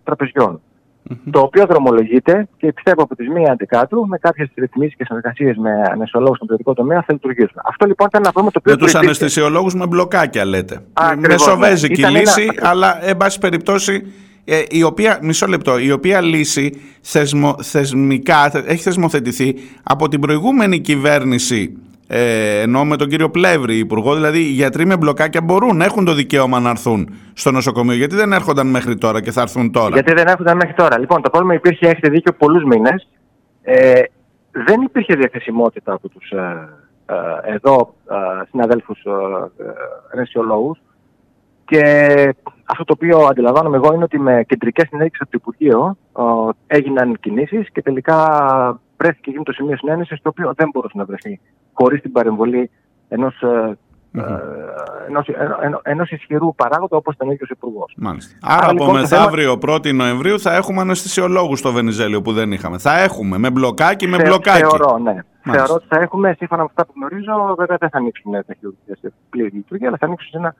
Το 1.31 1.39
οποίο 1.39 1.65
δρομολογείται 1.65 2.47
και 2.57 2.73
πιστεύω 2.73 3.03
από 3.03 3.15
τι 3.15 3.25
1 3.35 3.49
αντικάτου 3.51 4.07
με 4.07 4.17
κάποιες 4.17 4.49
ρυθμίσεις 4.55 4.95
και 4.95 5.05
συνεργασίες 5.05 5.57
με 5.57 5.71
αναισθησιολόγους 5.71 6.35
στον 6.35 6.47
ιδιωτικό 6.47 6.73
τομέα 6.73 7.03
θα 7.07 7.13
λειτουργήσουν. 7.13 7.61
Αυτό 7.63 7.85
λοιπόν 7.85 8.07
ήταν 8.07 8.21
ένα 8.23 8.31
πρόβλημα 8.31 8.51
το 8.51 8.59
οποίο. 8.59 8.73
Με 8.73 8.85
τους 8.85 8.95
αναισθησιολόγους 8.95 9.75
με 9.75 9.87
μπλοκάκια 9.87 10.45
λέτε. 10.45 10.81
Μεσοβέζικη 11.17 12.05
λύση, 12.05 12.49
αλλά 12.61 13.05
εν 13.05 13.17
πάση 13.17 13.39
περιπτώσει 13.39 14.13
ε, 14.49 14.63
η 14.69 14.83
οποία, 14.83 15.19
μισό 15.21 15.47
λεπτό, 15.47 15.79
η 15.79 15.91
οποία 15.91 16.21
λύση 16.21 16.81
θεσμο, 17.01 17.55
θεσμικά 17.61 18.51
έχει 18.65 18.81
θεσμοθετηθεί 18.81 19.55
από 19.83 20.07
την 20.07 20.19
προηγούμενη 20.19 20.79
κυβέρνηση 20.79 21.77
ε, 22.07 22.61
ενώ 22.61 22.85
με 22.85 22.95
τον 22.97 23.07
κύριο 23.07 23.29
Πλεύρη, 23.29 23.77
υπουργό, 23.77 24.13
δηλαδή 24.13 24.39
οι 24.39 24.51
γιατροί 24.51 24.85
με 24.85 24.97
μπλοκάκια 24.97 25.41
μπορούν, 25.41 25.81
έχουν 25.81 26.05
το 26.05 26.13
δικαίωμα 26.13 26.59
να 26.59 26.69
έρθουν 26.69 27.09
στο 27.33 27.51
νοσοκομείο. 27.51 27.95
Γιατί 27.95 28.15
δεν 28.15 28.33
έρχονταν 28.33 28.67
μέχρι 28.67 28.95
τώρα 28.95 29.21
και 29.21 29.31
θα 29.31 29.41
έρθουν 29.41 29.71
τώρα; 29.71 29.89
Γιατί 29.89 30.13
δεν 30.13 30.27
έρχονταν 30.27 30.55
μέχρι 30.55 30.73
τώρα. 30.73 30.99
Λοιπόν, 30.99 31.21
το 31.21 31.29
πρόβλημα 31.29 31.53
υπήρχε, 31.53 31.87
έχετε 31.87 32.09
δίκιο, 32.09 32.33
πολλούς 32.33 32.63
μήνες. 32.63 33.07
Ε, 33.61 34.01
δεν 34.51 34.81
υπήρχε 34.81 35.15
διαθεσιμότητα 35.15 35.93
από 35.93 36.09
τους 36.09 36.29
ε, 36.29 36.69
ε, 37.05 37.53
εδώ 37.53 37.93
ε, 38.09 38.45
συναδέλφους 38.49 39.03
ε, 39.03 39.11
ε 40.19 40.25
και 41.69 42.35
αυτό 42.65 42.83
το 42.83 42.93
οποίο 42.93 43.19
αντιλαμβάνομαι 43.19 43.75
εγώ 43.75 43.93
είναι 43.93 44.03
ότι 44.03 44.19
με 44.19 44.43
κεντρικές 44.47 44.87
συνέχειε 44.87 45.17
από 45.19 45.31
το 45.31 45.37
Υπουργείο 45.41 45.97
έγιναν 46.67 47.17
κινήσεις 47.19 47.71
και 47.71 47.81
τελικά 47.81 48.17
βρέθηκε 48.97 49.31
γίνει 49.31 49.43
το 49.43 49.51
σημείο 49.51 49.77
συνένεσης 49.77 50.21
το 50.21 50.29
οποίο 50.29 50.53
δεν 50.55 50.69
μπορούσε 50.73 50.97
να 50.97 51.05
βρεθεί 51.05 51.39
χωρίς 51.73 52.01
την 52.01 52.11
παρεμβολή 52.11 52.69
ενός 53.07 53.43
ενός, 55.07 55.29
ενός 55.83 56.11
ισχυρού 56.11 56.55
παράγοντα 56.55 56.97
όπως 56.97 57.15
ήταν 57.15 57.27
ο 57.27 57.31
ίδιος 57.31 57.49
υπουργός. 57.49 57.93
Μάλιστα. 57.97 58.37
Άρα, 58.41 58.55
Άρα 58.55 58.71
από 58.71 58.83
λοιπόν, 58.83 58.99
μεθαύριο 58.99 59.57
1η 59.67 59.93
Νοεμβρίου 59.93 60.39
θα 60.39 60.55
έχουμε 60.55 60.81
αναισθησιολόγους 60.81 61.59
στο 61.59 61.71
Βενιζέλιο 61.71 62.21
που 62.21 62.33
δεν 62.33 62.51
είχαμε. 62.51 62.77
Θα 62.77 62.99
έχουμε 62.99 63.37
με 63.37 63.49
μπλοκάκι, 63.49 64.07
με 64.07 64.17
μπλοκάκι. 64.17 64.59
Θεωρώ, 64.59 64.97
ναι. 64.97 65.15
Θεωρώ 65.41 65.73
ότι 65.73 65.85
θα 65.87 65.99
έχουμε, 66.01 66.35
σύμφωνα 66.37 66.61
με 66.61 66.67
αυτά 66.69 66.85
που 66.85 66.93
γνωρίζω, 66.95 67.55
βέβαια 67.57 67.77
δεν 67.79 67.89
θα 67.89 67.97
ανοίξουν 67.97 68.31
τα 68.31 68.53
χειρουργία 68.59 68.95
σε 69.01 69.13
πλήρη 69.29 69.49
λειτουργία, 69.49 69.87
αλλά 69.87 69.97
θα 69.97 70.05
ανοίξουν 70.05 70.29
σε 70.29 70.37
ένα 70.37 70.55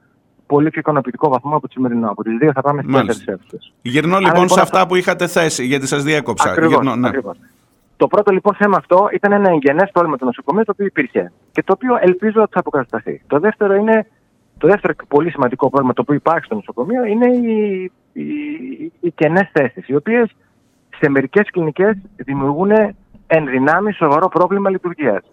πολύ 0.53 0.69
πιο 0.69 0.79
ικανοποιητικό 0.79 1.29
βαθμό 1.29 1.55
από 1.55 1.67
το 1.67 1.73
σημερινό. 1.75 2.09
Από 2.09 2.23
τις 2.23 2.37
δύο 2.37 2.51
θα 2.51 2.61
πάμε 2.61 2.81
στις 2.81 2.93
τέσσερις 2.93 3.27
αίθουσε. 3.27 3.71
Γυρνώ 3.81 4.17
λοιπόν, 4.17 4.33
λοιπόν 4.33 4.49
σε 4.49 4.61
αυτά 4.61 4.87
που 4.87 4.95
είχατε 4.95 5.27
θέσει, 5.27 5.65
γιατί 5.65 5.87
σας 5.87 6.03
διέκοψα. 6.03 6.49
Ακριβώς, 6.49 6.73
Γυρνώ, 6.73 6.95
ναι. 6.95 7.09
Το 7.97 8.07
πρώτο 8.07 8.31
λοιπόν 8.31 8.53
θέμα 8.55 8.77
αυτό 8.77 9.09
ήταν 9.13 9.31
ένα 9.31 9.49
εγγενές 9.49 9.89
πρόβλημα 9.91 10.17
του 10.17 10.25
νοσοκομείου 10.25 10.63
το 10.63 10.71
οποίο 10.71 10.85
υπήρχε 10.85 11.31
και 11.51 11.63
το 11.63 11.73
οποίο 11.75 11.97
ελπίζω 12.01 12.41
ότι 12.41 12.51
θα 12.53 12.59
αποκατασταθεί. 12.59 13.21
Το 13.27 13.39
δεύτερο 13.39 13.73
είναι 13.75 14.07
το 14.57 14.67
δεύτερο 14.67 14.93
πολύ 15.07 15.31
σημαντικό 15.31 15.69
πρόβλημα 15.69 15.93
το 15.93 16.01
οποίο 16.01 16.15
υπάρχει 16.15 16.45
στο 16.45 16.55
νοσοκομείο 16.55 17.03
είναι 17.03 17.27
οι, 17.27 17.83
οι, 18.13 18.23
οι 18.99 19.11
κενές 19.11 19.49
θέσεις, 19.51 19.87
οι 19.87 19.95
οποίες 19.95 20.35
σε 20.99 21.09
μερικές 21.09 21.49
κλινικές 21.51 21.97
δημιουργούν 22.15 22.71
εν 23.27 23.45
δυνάμει 23.45 23.93
σοβαρό 23.93 24.27
πρόβλημα 24.27 24.69
λειτουργίας. 24.69 25.23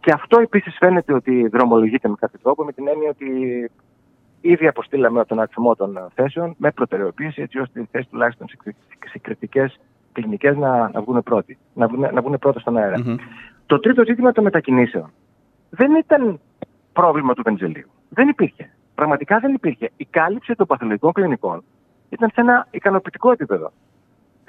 Και 0.00 0.12
αυτό 0.14 0.38
επίσης 0.38 0.76
φαίνεται 0.78 1.12
ότι 1.12 1.48
δρομολογείται 1.48 2.08
με 2.08 2.14
κάποιο 2.18 2.38
τρόπο, 2.42 2.64
με 2.64 2.72
την 2.72 2.88
έννοια 2.88 3.08
ότι 3.10 3.30
ήδη 4.50 4.66
αποστήλαμε 4.66 5.24
τον 5.24 5.40
αριθμό 5.40 5.74
των 5.74 6.08
θέσεων 6.14 6.54
με 6.58 6.70
προτεραιοποίηση, 6.70 7.42
έτσι 7.42 7.58
ώστε 7.58 7.80
οι 7.80 7.88
θέσεις 7.90 8.08
τουλάχιστον 8.10 8.46
σε 9.10 9.18
κριτικέ 9.18 9.72
κλινικές 10.12 10.56
να, 10.56 10.90
να 10.90 11.00
βγουν 11.00 11.22
πρώτοι, 11.22 11.58
να 11.74 11.86
βγουν, 11.86 12.00
να 12.00 12.20
βγουν 12.20 12.38
πρώτα 12.38 12.60
στον 12.60 12.76
αερα 12.76 13.18
Το 13.66 13.78
τρίτο 13.78 14.04
ζήτημα 14.04 14.32
των 14.32 14.44
μετακινήσεων. 14.44 15.10
Δεν 15.70 15.94
ήταν 15.94 16.40
πρόβλημα 16.92 17.34
του 17.34 17.42
Βενζελίου. 17.42 17.88
Δεν 18.08 18.28
υπήρχε. 18.28 18.70
Πραγματικά 18.94 19.38
δεν 19.38 19.54
υπήρχε. 19.54 19.90
Η 19.96 20.04
κάλυψη 20.04 20.54
των 20.54 20.66
παθολογικών 20.66 21.12
κλινικών 21.12 21.64
ήταν 22.08 22.30
σε 22.34 22.40
ένα 22.40 22.66
ικανοποιητικό 22.70 23.30
επίπεδο. 23.30 23.72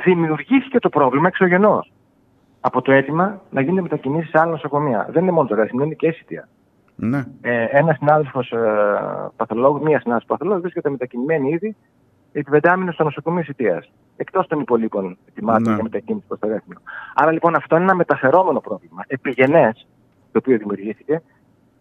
Δημιουργήθηκε 0.03 0.79
το 0.79 0.89
πρόβλημα 0.89 1.27
εξωγενώς 1.27 1.91
από 2.59 2.81
το 2.81 2.91
αίτημα 2.91 3.41
να 3.49 3.61
γίνονται 3.61 3.81
μετακινήσεις 3.81 4.29
σε 4.29 4.39
άλλα 4.39 4.51
νοσοκομεία. 4.51 5.07
Δεν 5.09 5.23
είναι 5.23 5.31
μόνο 5.31 5.47
το 5.47 5.55
Ρέθιμο, 5.55 5.83
είναι 5.83 5.93
και 5.93 6.07
αίσθητια. 6.07 6.47
Ναι. 6.99 7.25
Ε, 7.41 7.63
ένας 7.63 7.97
συνάδελφος 7.97 8.51
ε, 8.51 8.57
παθολόγου, 9.35 9.81
μία 9.81 9.99
συνάδελφος 9.99 10.25
παθολόγου 10.27 10.61
βρίσκεται 10.61 10.89
μετακινημένη 10.89 11.49
ήδη 11.49 11.75
επιβεντάμινο 12.31 12.91
στο 12.91 13.03
νοσοκομείο 13.03 13.43
Σιτία. 13.43 13.83
Εκτός 14.17 14.47
των 14.47 14.59
υπολείπων 14.59 15.17
ετοιμάτων 15.29 15.63
ναι. 15.63 15.73
για 15.73 15.83
μετακίνησης 15.83 16.27
προς 16.27 16.39
το 16.39 16.47
Ρέθιμο. 16.47 16.79
Άρα 17.13 17.31
λοιπόν 17.31 17.55
αυτό 17.55 17.75
είναι 17.75 17.83
ένα 17.83 17.95
μεταφερόμενο 17.95 18.59
πρόβλημα, 18.59 19.03
επιγενές, 19.07 19.87
το 20.31 20.39
οποίο 20.39 20.57
δημιουργήθηκε 20.57 21.21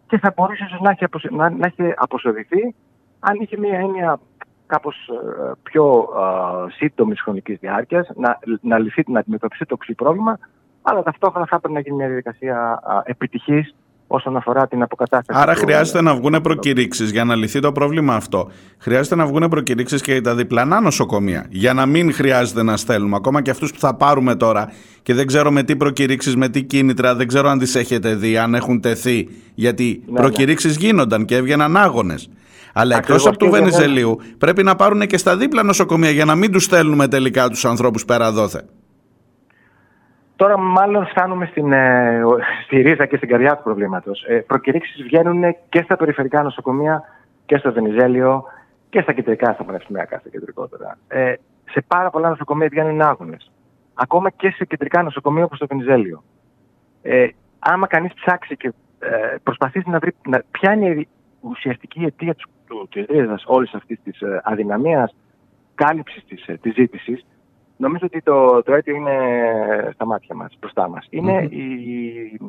και 0.07 0.19
θα 0.19 0.33
μπορούσε 0.37 0.65
ίσως 0.65 0.81
να, 0.81 0.91
έχει 0.91 1.35
να, 1.35 1.51
να 1.51 1.67
έχει 1.67 1.93
αποσοδηθεί 1.97 2.75
αν 3.21 3.39
είχε 3.41 3.59
μία 3.59 3.79
έννοια 3.79 4.21
κάπως 4.67 5.09
ε, 5.09 5.53
πιο 5.63 6.09
ε, 6.17 6.71
σύντομης 6.73 7.21
χρονικής 7.21 7.59
διάρκειας, 7.59 8.09
να, 8.15 8.39
να 8.61 8.79
λυθεί, 8.79 9.05
να 9.07 9.19
αντιμετωπιστεί 9.19 9.67
το 9.67 9.77
ξύ 9.77 9.95
πρόβλημα, 9.95 10.39
αλλά 10.83 11.03
ταυτόχρονα 11.03 11.47
θα 11.47 11.57
έπρεπε 11.57 11.75
να 11.75 11.81
γίνει 11.81 11.97
μια 11.97 12.07
διαδικασία 12.07 12.83
επιτυχής 13.05 13.75
όσον 14.07 14.37
αφορά 14.37 14.67
την 14.67 14.83
αποκατάσταση. 14.83 15.41
Άρα 15.43 15.55
χρειάζεται 15.55 16.01
να 16.01 16.15
βγουν 16.15 16.41
προκηρύξεις 16.43 17.11
για 17.11 17.25
να 17.25 17.35
λυθεί 17.35 17.61
το 17.61 17.73
πρόβλημα 17.73 18.15
αυτό. 18.15 18.51
Χρειάζεται 18.79 19.15
να 19.15 19.27
βγουν 19.27 19.49
προκηρύξεις 19.49 20.03
και 20.03 20.13
για 20.13 20.23
τα 20.23 20.35
διπλανά 20.35 20.81
νοσοκομεία. 20.81 21.47
Για 21.49 21.73
να 21.73 21.87
μην 21.87 22.13
χρειάζεται 22.13 22.63
να 22.63 22.77
στέλνουμε 22.77 23.17
ακόμα 23.17 23.43
και 23.43 23.51
αυτούς 23.51 23.73
που 23.73 23.79
θα 23.79 23.95
πάρουμε 23.95 24.35
τώρα 24.35 24.73
και 25.03 25.15
δεν 25.15 25.27
ξέρω 25.27 25.51
με 25.51 25.63
τι 25.63 25.77
προκηρύξεις, 25.77 26.37
με 26.37 26.49
τι 26.49 26.63
κίνητρα, 26.63 27.15
δεν 27.15 27.27
ξέρω 27.27 27.49
αν 27.49 27.59
τις 27.59 27.75
έχετε 27.75 28.15
δει, 28.15 28.39
αν 28.39 28.55
έχουν 28.55 28.81
τεθεί. 28.81 29.29
Γιατί 29.55 30.03
ναι, 30.07 30.21
προκηρύξεις 30.21 30.79
ναι. 30.79 30.87
γίνονταν 30.87 31.25
και 31.25 31.37
έβγαιναν 31.37 31.77
άγονες. 31.77 32.29
Αλλά 32.73 32.97
εκτός 32.97 33.27
από 33.27 33.37
του 33.37 33.51
Βενιζελίου 33.51 34.19
πρέπει 34.39 34.63
να 34.63 34.77
πάρουν 34.77 35.01
και 35.01 35.17
στα 35.17 35.37
δίπλα 35.37 35.63
νοσοκομεία 35.63 36.11
για 36.11 36.25
να 36.25 36.35
μην 36.35 36.53
τους 36.53 36.65
στέλνουμε 36.65 37.09
τελικά 37.09 37.49
τους 37.49 37.65
ανθρώπους 37.65 38.05
πέρα 38.05 38.33
δόθε. 38.33 38.65
Τώρα 40.37 40.59
μάλλον 40.59 41.07
φτάνουμε 41.07 41.47
στην, 41.47 41.73
ε, 41.73 42.23
στη 42.65 42.81
ρίζα 42.81 43.07
και 43.07 43.17
στην 43.17 43.29
καρδιά 43.29 43.57
του 43.57 43.63
προβλήματος. 43.63 44.25
Ε, 44.29 44.37
προκηρύξεις 44.39 45.03
βγαίνουν 45.03 45.57
και 45.69 45.83
στα 45.83 45.97
περιφερικά 45.97 46.43
νοσοκομεία 46.43 47.03
και 47.47 47.57
στο 47.57 47.73
Βενιζέλιο 47.73 48.45
και 48.89 49.01
στα 49.01 49.13
κεντρικά, 49.13 49.53
στα 49.53 49.65
πανεπιστημιακά, 49.65 50.19
στα 50.19 50.29
κεντρικότερα. 50.29 50.99
Ε, 51.09 51.35
σε 51.71 51.85
πάρα 51.87 52.11
πολλά 52.11 52.29
νοσοκομεία 52.29 52.69
βγαίνουν 52.69 53.01
άγονες. 53.01 53.51
Ακόμα 53.95 54.31
και 54.31 54.51
σε 54.51 54.65
κεντρικά 54.65 55.03
νοσοκομεία 55.03 55.45
όπως 55.45 55.59
το 55.59 55.67
Βενιζέλιο. 55.67 56.23
Ε, 57.03 57.29
άμα 57.59 57.87
κανείς 57.87 58.13
ψάξει 58.15 58.57
και 58.57 58.73
ε, 58.99 59.37
προσπαθήσει 59.43 59.91
να 59.91 59.99
βρει 59.99 60.15
να, 60.29 60.43
ποια 60.51 60.73
είναι 60.73 60.89
η 60.89 61.09
ουσιαστική 61.41 62.05
αιτία 62.05 62.35
της, 62.35 62.45
της 62.91 63.07
ρίζας 63.09 63.45
όλης 63.47 63.75
αυτής 63.75 63.99
της 64.05 64.21
ε, 64.21 64.41
αδυναμίας 64.45 65.15
κάλυψης 65.75 66.25
της, 66.25 66.47
ε, 66.47 66.59
της 66.63 66.75
ζήτησης, 66.75 67.27
Νομίζω 67.77 68.07
ότι 68.07 68.23
το, 68.23 68.63
το 68.63 68.75
αίτιο 68.75 68.95
είναι 68.95 69.17
στα 69.95 70.07
μάτια 70.07 70.35
μας, 70.35 70.57
μπροστά 70.61 70.89
μας. 70.89 71.07
ειναι 71.11 71.43
η 71.43 72.41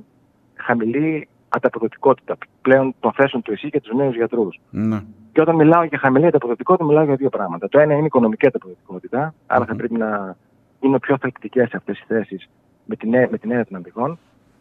χαμηλή 0.55 1.27
ανταποδοτικότητα 1.49 2.37
πλέον 2.61 2.95
των 2.99 3.11
θέσεων 3.11 3.41
του 3.41 3.51
ΕΣΥ 3.51 3.69
και 3.69 3.81
τους 3.81 3.95
νέους 3.95 4.15
γιατρούς. 4.15 4.59
Ναι. 4.69 5.01
Και 5.31 5.41
όταν 5.41 5.55
μιλάω 5.55 5.83
για 5.83 5.97
χαμηλή 5.97 6.25
ανταποδοτικότητα, 6.25 6.85
μιλάω 6.85 7.03
για 7.03 7.15
δύο 7.15 7.29
πράγματα. 7.29 7.69
Το 7.69 7.79
ένα 7.79 7.93
είναι 7.93 8.01
η 8.01 8.05
οικονομική 8.05 8.47
ανταποδοτικότητα, 8.47 9.33
άρα 9.47 9.65
θα 9.65 9.75
πρέπει 9.75 9.93
να 9.93 10.35
είναι 10.79 10.99
πιο 10.99 11.17
θελκτικέ 11.17 11.61
αυτές 11.61 11.99
οι 11.99 12.03
θέσεις 12.07 12.49
με 12.85 12.95
την, 12.95 13.09
με 13.09 13.37
την 13.37 13.49
έννοια 13.49 13.65
των 13.65 13.75
αμυγών. 13.75 14.19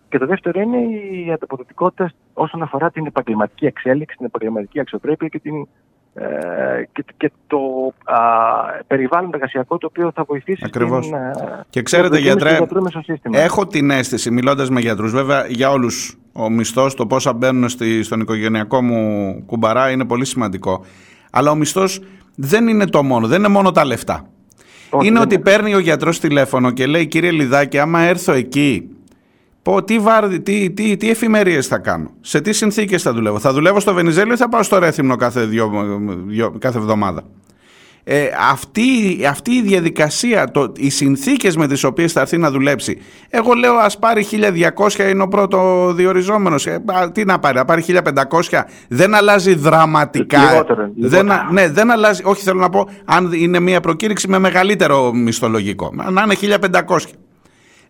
Και 0.09 0.19
το 0.19 0.27
δεύτερο 0.27 0.61
είναι 0.61 0.77
η 0.77 1.33
ανταποδοτικότητα 1.33 2.13
όσον 2.35 2.63
αφορά 2.63 2.91
την 2.91 3.07
επαγγελματική 3.07 3.67
εξέλιξη, 3.67 4.17
την 4.17 4.27
επαγγελματική 4.27 4.81
αξιοπρέπεια 4.81 5.29
και 5.29 5.39
την 5.39 5.55
ε, 5.55 5.67
και, 6.93 7.05
και 7.17 7.33
το 7.47 7.59
α, 8.05 8.19
περιβάλλον 8.87 9.31
εργασιακό 9.35 9.79
το 9.79 9.87
οποίο 9.91 10.13
θα 10.15 10.25
βοηθήσει 10.25 10.63
Ακριβώς. 10.65 11.05
Στην, 11.05 11.17
και 11.71 11.83
ξέρετε 11.83 12.19
γιατρέ, 12.19 12.59
έχω 13.31 13.67
την 13.67 13.91
αίσθηση 13.91 14.31
μιλώντας 14.31 14.71
με 14.71 14.81
γιατρούς 14.81 15.13
βέβαια 15.13 15.47
για 15.49 15.71
όλους 15.71 16.19
ο 16.33 16.51
μισθός, 16.51 16.95
το 16.95 17.07
πόσα 17.07 17.33
μπαίνουν 17.33 17.69
στη, 17.69 18.03
στον 18.03 18.21
οικογενειακό 18.21 18.83
μου 18.83 19.43
κουμπαρά 19.47 19.91
είναι 19.91 20.05
πολύ 20.05 20.25
σημαντικό 20.25 20.85
αλλά 21.31 21.51
ο 21.51 21.55
μισθός 21.55 22.01
δεν 22.35 22.69
είναι 22.69 22.87
το 22.87 23.03
μόνο, 23.03 23.27
δεν 23.27 23.39
είναι 23.39 23.49
μόνο 23.49 23.73
τα 23.73 23.85
λεφτά. 23.85 24.27
είναι 25.03 25.21
ότι 25.21 25.39
παίρνει 25.39 25.75
ο 25.75 25.79
γιατρός 25.79 26.21
τηλέφωνο 26.21 26.71
και 26.71 26.87
λέει 26.87 27.07
κύριε 27.07 27.31
Λιδάκη 27.31 27.79
άμα 27.79 28.01
έρθω 28.01 28.33
εκεί 28.33 28.96
πω 29.67 29.83
τι, 29.85 29.99
βάρδι, 29.99 30.41
τι, 30.41 30.71
τι, 30.71 30.97
τι 30.97 31.11
εφημερίες 31.11 31.67
θα 31.67 31.79
κάνω, 31.79 32.11
σε 32.21 32.41
τι 32.41 32.53
συνθήκες 32.53 33.03
θα 33.03 33.13
δουλεύω; 33.13 33.39
Θα 33.39 33.53
δουλεύω 33.53 33.81
στο 33.81 33.95
Βενιζέλιο 33.95 34.35
ή 34.35 34.37
θα 34.37 34.49
πάω 34.49 34.63
στο 34.63 34.79
Ρέθυμνο 34.79 35.17
κάθε, 35.17 35.45
δυο, 35.45 35.71
δυο, 36.27 36.55
κάθε 36.59 36.79
εβδομάδα; 36.79 37.23
Ε, 38.05 38.29
αυτή, 38.51 38.83
αυτή 39.29 39.51
η 39.51 39.63
διαδικασία, 39.63 40.51
το, 40.51 40.73
οι 40.77 40.91
συνθήκες 40.91 41.57
με 41.57 41.67
τις 41.67 41.85
οποίες 41.85 42.13
θα 42.13 42.21
έρθει 42.21 42.37
να 42.37 42.51
δουλέψει. 42.51 42.99
Εγώ 43.29 43.53
λέω 43.53 43.75
ας 43.75 43.99
πάρει 43.99 44.27
1200 44.77 45.11
είναι 45.11 45.23
ο 45.23 45.29
πρώτο 45.29 45.93
διοριζόμενος. 45.93 46.67
Ε, 46.67 46.83
τι 47.13 47.25
να 47.25 47.39
πάρει, 47.39 47.57
να 47.57 47.65
πάρει 47.65 47.85
1500. 48.51 48.63
Δεν 48.89 49.15
αλλάζει 49.15 49.55
δραματικά. 49.55 50.51
Λιγότερο, 50.51 50.91
δεν, 50.97 51.31
ναι, 51.51 51.69
δεν 51.69 51.91
αλλάζει, 51.91 52.23
όχι 52.25 52.43
θέλω 52.43 52.61
να 52.61 52.69
πω 52.69 52.89
αν 53.05 53.33
είναι 53.33 53.61
μια 53.61 53.81
προκήρυξη 53.81 54.29
με 54.29 54.39
μεγαλύτερο 54.39 55.13
μισθολογικό. 55.13 55.93
Να 56.11 56.23
είναι 56.23 56.59
1500 56.87 56.97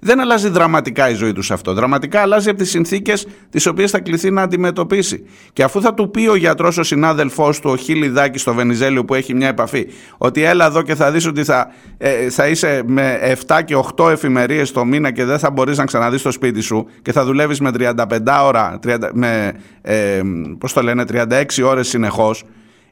δεν 0.06 0.20
αλλάζει 0.20 0.48
δραματικά 0.48 1.10
η 1.10 1.14
ζωή 1.14 1.32
τους 1.32 1.50
αυτό. 1.50 1.74
Δραματικά 1.74 2.20
αλλάζει 2.20 2.48
από 2.48 2.58
τις 2.58 2.70
συνθήκες 2.70 3.26
τις 3.50 3.66
οποίες 3.66 3.90
θα 3.90 4.00
κληθεί 4.00 4.30
να 4.30 4.42
αντιμετωπίσει. 4.42 5.26
Και 5.52 5.62
αφού 5.62 5.80
θα 5.80 5.94
του 5.94 6.10
πει 6.10 6.28
ο 6.28 6.36
γιατρός, 6.36 6.78
ο 6.78 6.82
συνάδελφός 6.82 7.60
του, 7.60 7.70
ο 7.70 7.76
Χίλιδάκη 7.76 8.38
στο 8.38 8.54
Βενιζέλιο 8.54 9.04
που 9.04 9.14
έχει 9.14 9.34
μια 9.34 9.48
επαφή, 9.48 9.86
ότι 10.18 10.42
έλα 10.42 10.66
εδώ 10.66 10.82
και 10.82 10.94
θα 10.94 11.10
δεις 11.10 11.26
ότι 11.26 11.44
θα, 11.44 11.72
ε, 11.98 12.30
θα 12.30 12.48
είσαι 12.48 12.82
με 12.86 13.18
7 13.46 13.62
και 13.64 13.76
8 13.96 14.10
εφημερίες 14.10 14.72
το 14.72 14.84
μήνα 14.84 15.10
και 15.10 15.24
δεν 15.24 15.38
θα 15.38 15.50
μπορείς 15.50 15.78
να 15.78 15.84
ξαναδείς 15.84 16.22
το 16.22 16.30
σπίτι 16.30 16.60
σου 16.60 16.86
και 17.02 17.12
θα 17.12 17.24
δουλεύεις 17.24 17.60
με 17.60 17.70
35 17.70 18.44
ώρα, 18.44 18.78
30, 18.86 19.10
με 19.12 19.52
ε, 19.82 20.20
πώς 20.58 20.72
το 20.72 20.82
λένε, 20.82 21.04
36 21.04 21.44
ώρες 21.64 21.88
συνεχώς, 21.88 22.44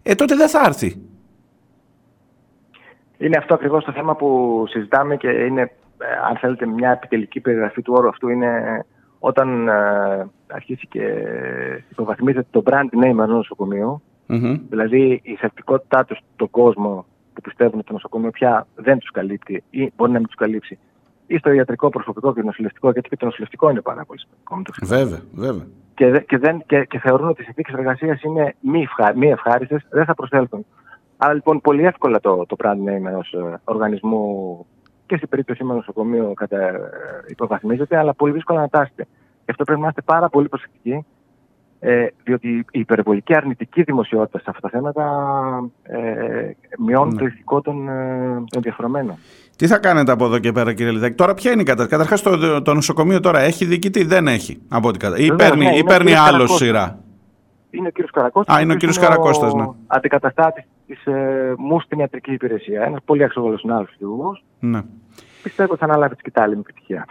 ε, 0.02 0.14
τότε 0.14 0.36
δεν 0.36 0.48
θα 0.48 0.62
έρθει. 0.66 0.96
Είναι 3.24 3.36
αυτό 3.36 3.54
ακριβώς 3.54 3.84
το 3.84 3.92
θέμα 3.92 4.16
που 4.16 4.64
συζητάμε 4.68 5.16
και 5.16 5.28
είναι, 5.28 5.62
ε, 5.98 6.06
αν 6.28 6.36
θέλετε, 6.36 6.66
μια 6.66 6.90
επιτελική 6.90 7.40
περιγραφή 7.40 7.82
του 7.82 7.92
όρου 7.96 8.08
αυτού. 8.08 8.28
Είναι 8.28 8.84
όταν 9.18 9.68
ε, 9.68 10.26
αρχίσει 10.46 10.86
και 10.86 11.02
υποβαθμίζεται 11.90 12.46
το 12.50 12.62
brand 12.66 13.04
name 13.04 13.18
ενός 13.18 13.28
νοσοκομείου, 13.28 14.02
mm-hmm. 14.28 14.60
δηλαδή 14.68 15.20
η 15.24 15.34
θετικότητά 15.34 16.04
τους 16.04 16.18
στον 16.34 16.50
κόσμο 16.50 17.06
που 17.32 17.40
πιστεύουν 17.40 17.78
ότι 17.78 17.86
το 17.86 17.92
νοσοκομείο 17.92 18.30
πια 18.30 18.66
δεν 18.74 18.98
τους 18.98 19.10
καλύπτει 19.10 19.62
ή 19.70 19.92
μπορεί 19.96 20.10
να 20.10 20.18
μην 20.18 20.26
τους 20.26 20.36
καλύψει, 20.36 20.78
ή 21.26 21.36
στο 21.36 21.50
ιατρικό 21.52 21.88
προσωπικό 21.88 22.34
και 22.34 22.40
το 22.40 22.46
νοσηλευτικό, 22.46 22.90
γιατί 22.90 23.08
και 23.08 23.16
το 23.16 23.24
νοσηλευτικό 23.24 23.70
είναι 23.70 23.80
πάρα 23.80 24.04
πολύ 24.04 24.20
σημαντικό. 24.20 24.74
Βέβαια, 24.86 25.20
βέβαια. 25.32 25.66
Και, 25.94 26.24
και, 26.28 26.38
δεν, 26.38 26.62
και, 26.66 26.84
και 26.84 26.98
θεωρούν 26.98 27.28
ότι 27.28 27.42
οι 27.42 27.44
συνθήκες 27.44 27.74
εργασίας 27.74 28.22
είναι 28.22 28.54
μη, 28.60 28.82
ευχά, 28.82 29.16
μη 29.16 29.30
ευχάριστες, 29.30 29.86
δεν 29.90 30.04
θα 30.04 30.14
προσέλθουν. 30.14 30.66
Άρα 31.24 31.34
λοιπόν 31.34 31.60
πολύ 31.60 31.84
εύκολα 31.84 32.20
το, 32.20 32.46
το 32.46 32.56
brand 32.62 32.88
name 32.88 33.06
ενό 33.06 33.18
ε, 33.18 33.54
οργανισμού 33.64 34.66
και 35.06 35.16
στην 35.16 35.28
περίπτωση 35.28 35.64
με 35.64 35.74
νοσοκομείο 35.74 36.32
κατα, 36.36 36.58
ε, 36.58 36.80
υποβαθμίζεται, 37.28 37.98
αλλά 37.98 38.14
πολύ 38.14 38.32
δύσκολα 38.32 38.60
να 38.60 38.68
τάσετε. 38.68 39.06
Γι' 39.44 39.50
αυτό 39.50 39.64
πρέπει 39.64 39.80
να 39.80 39.88
είστε 39.88 40.02
πάρα 40.02 40.28
πολύ 40.28 40.48
προσεκτικοί, 40.48 41.04
ε, 41.80 42.06
διότι 42.24 42.48
η 42.70 42.80
υπερβολική 42.80 43.34
αρνητική 43.34 43.82
δημοσιότητα 43.82 44.38
σε 44.38 44.44
αυτά 44.48 44.60
τα 44.60 44.68
θέματα 44.68 45.04
ε, 45.82 46.50
μειώνει 46.78 47.12
ναι. 47.12 47.18
το 47.18 47.26
ηθικό 47.26 47.60
των 47.60 47.88
ε, 47.88 48.44
ενδιαφερομένων. 48.54 49.16
Τι 49.56 49.66
θα 49.66 49.78
κάνετε 49.78 50.12
από 50.12 50.24
εδώ 50.24 50.38
και 50.38 50.52
πέρα, 50.52 50.72
κύριε 50.72 50.92
Λιδάκη; 50.92 51.14
Τώρα, 51.14 51.34
ποια 51.34 51.52
είναι 51.52 51.62
η 51.62 51.64
κατάσταση; 51.64 51.90
Καταρχάς, 51.90 52.22
το, 52.22 52.62
το 52.62 52.74
νοσοκομείο 52.74 53.20
τώρα 53.20 53.40
έχει 53.40 53.64
διοικητή, 53.64 54.04
δεν 54.04 54.28
έχει. 54.28 54.62
Από 54.68 54.88
ό,τι 54.88 55.24
Ή 55.24 55.32
παίρνει, 55.32 55.64
ναι, 55.64 55.76
ή 55.76 55.84
παίρνει 55.84 56.14
άλλο 56.14 56.46
σειρά; 56.46 56.98
Είναι 57.70 57.88
ο 57.88 57.90
κύριος 57.90 58.10
Καρακώστας. 58.10 58.56
Α, 58.56 58.60
είναι 58.60 58.72
ο 58.72 58.76
κύριος 58.76 58.98
Καρακώστας, 58.98 59.54
ναι. 59.54 59.64
Αντικαταστάτης 59.86 60.64
της 60.86 61.06
ε, 61.06 61.54
μου 61.58 61.80
στην 61.80 61.98
ιατρική 61.98 62.32
υπηρεσία. 62.32 62.82
Ένας 62.82 63.00
πολύ 63.04 63.24
αξιόλογος 63.24 63.60
συνάδελφος 63.60 64.44
Ναι. 64.58 64.82
Πιστεύω 65.42 65.70
ότι 65.70 65.80
θα 65.80 65.86
αναλάβει 65.86 66.14
τη 66.14 66.20
σκητάλη 66.20 66.54
με 66.54 66.60
επιτυχία. 66.60 67.06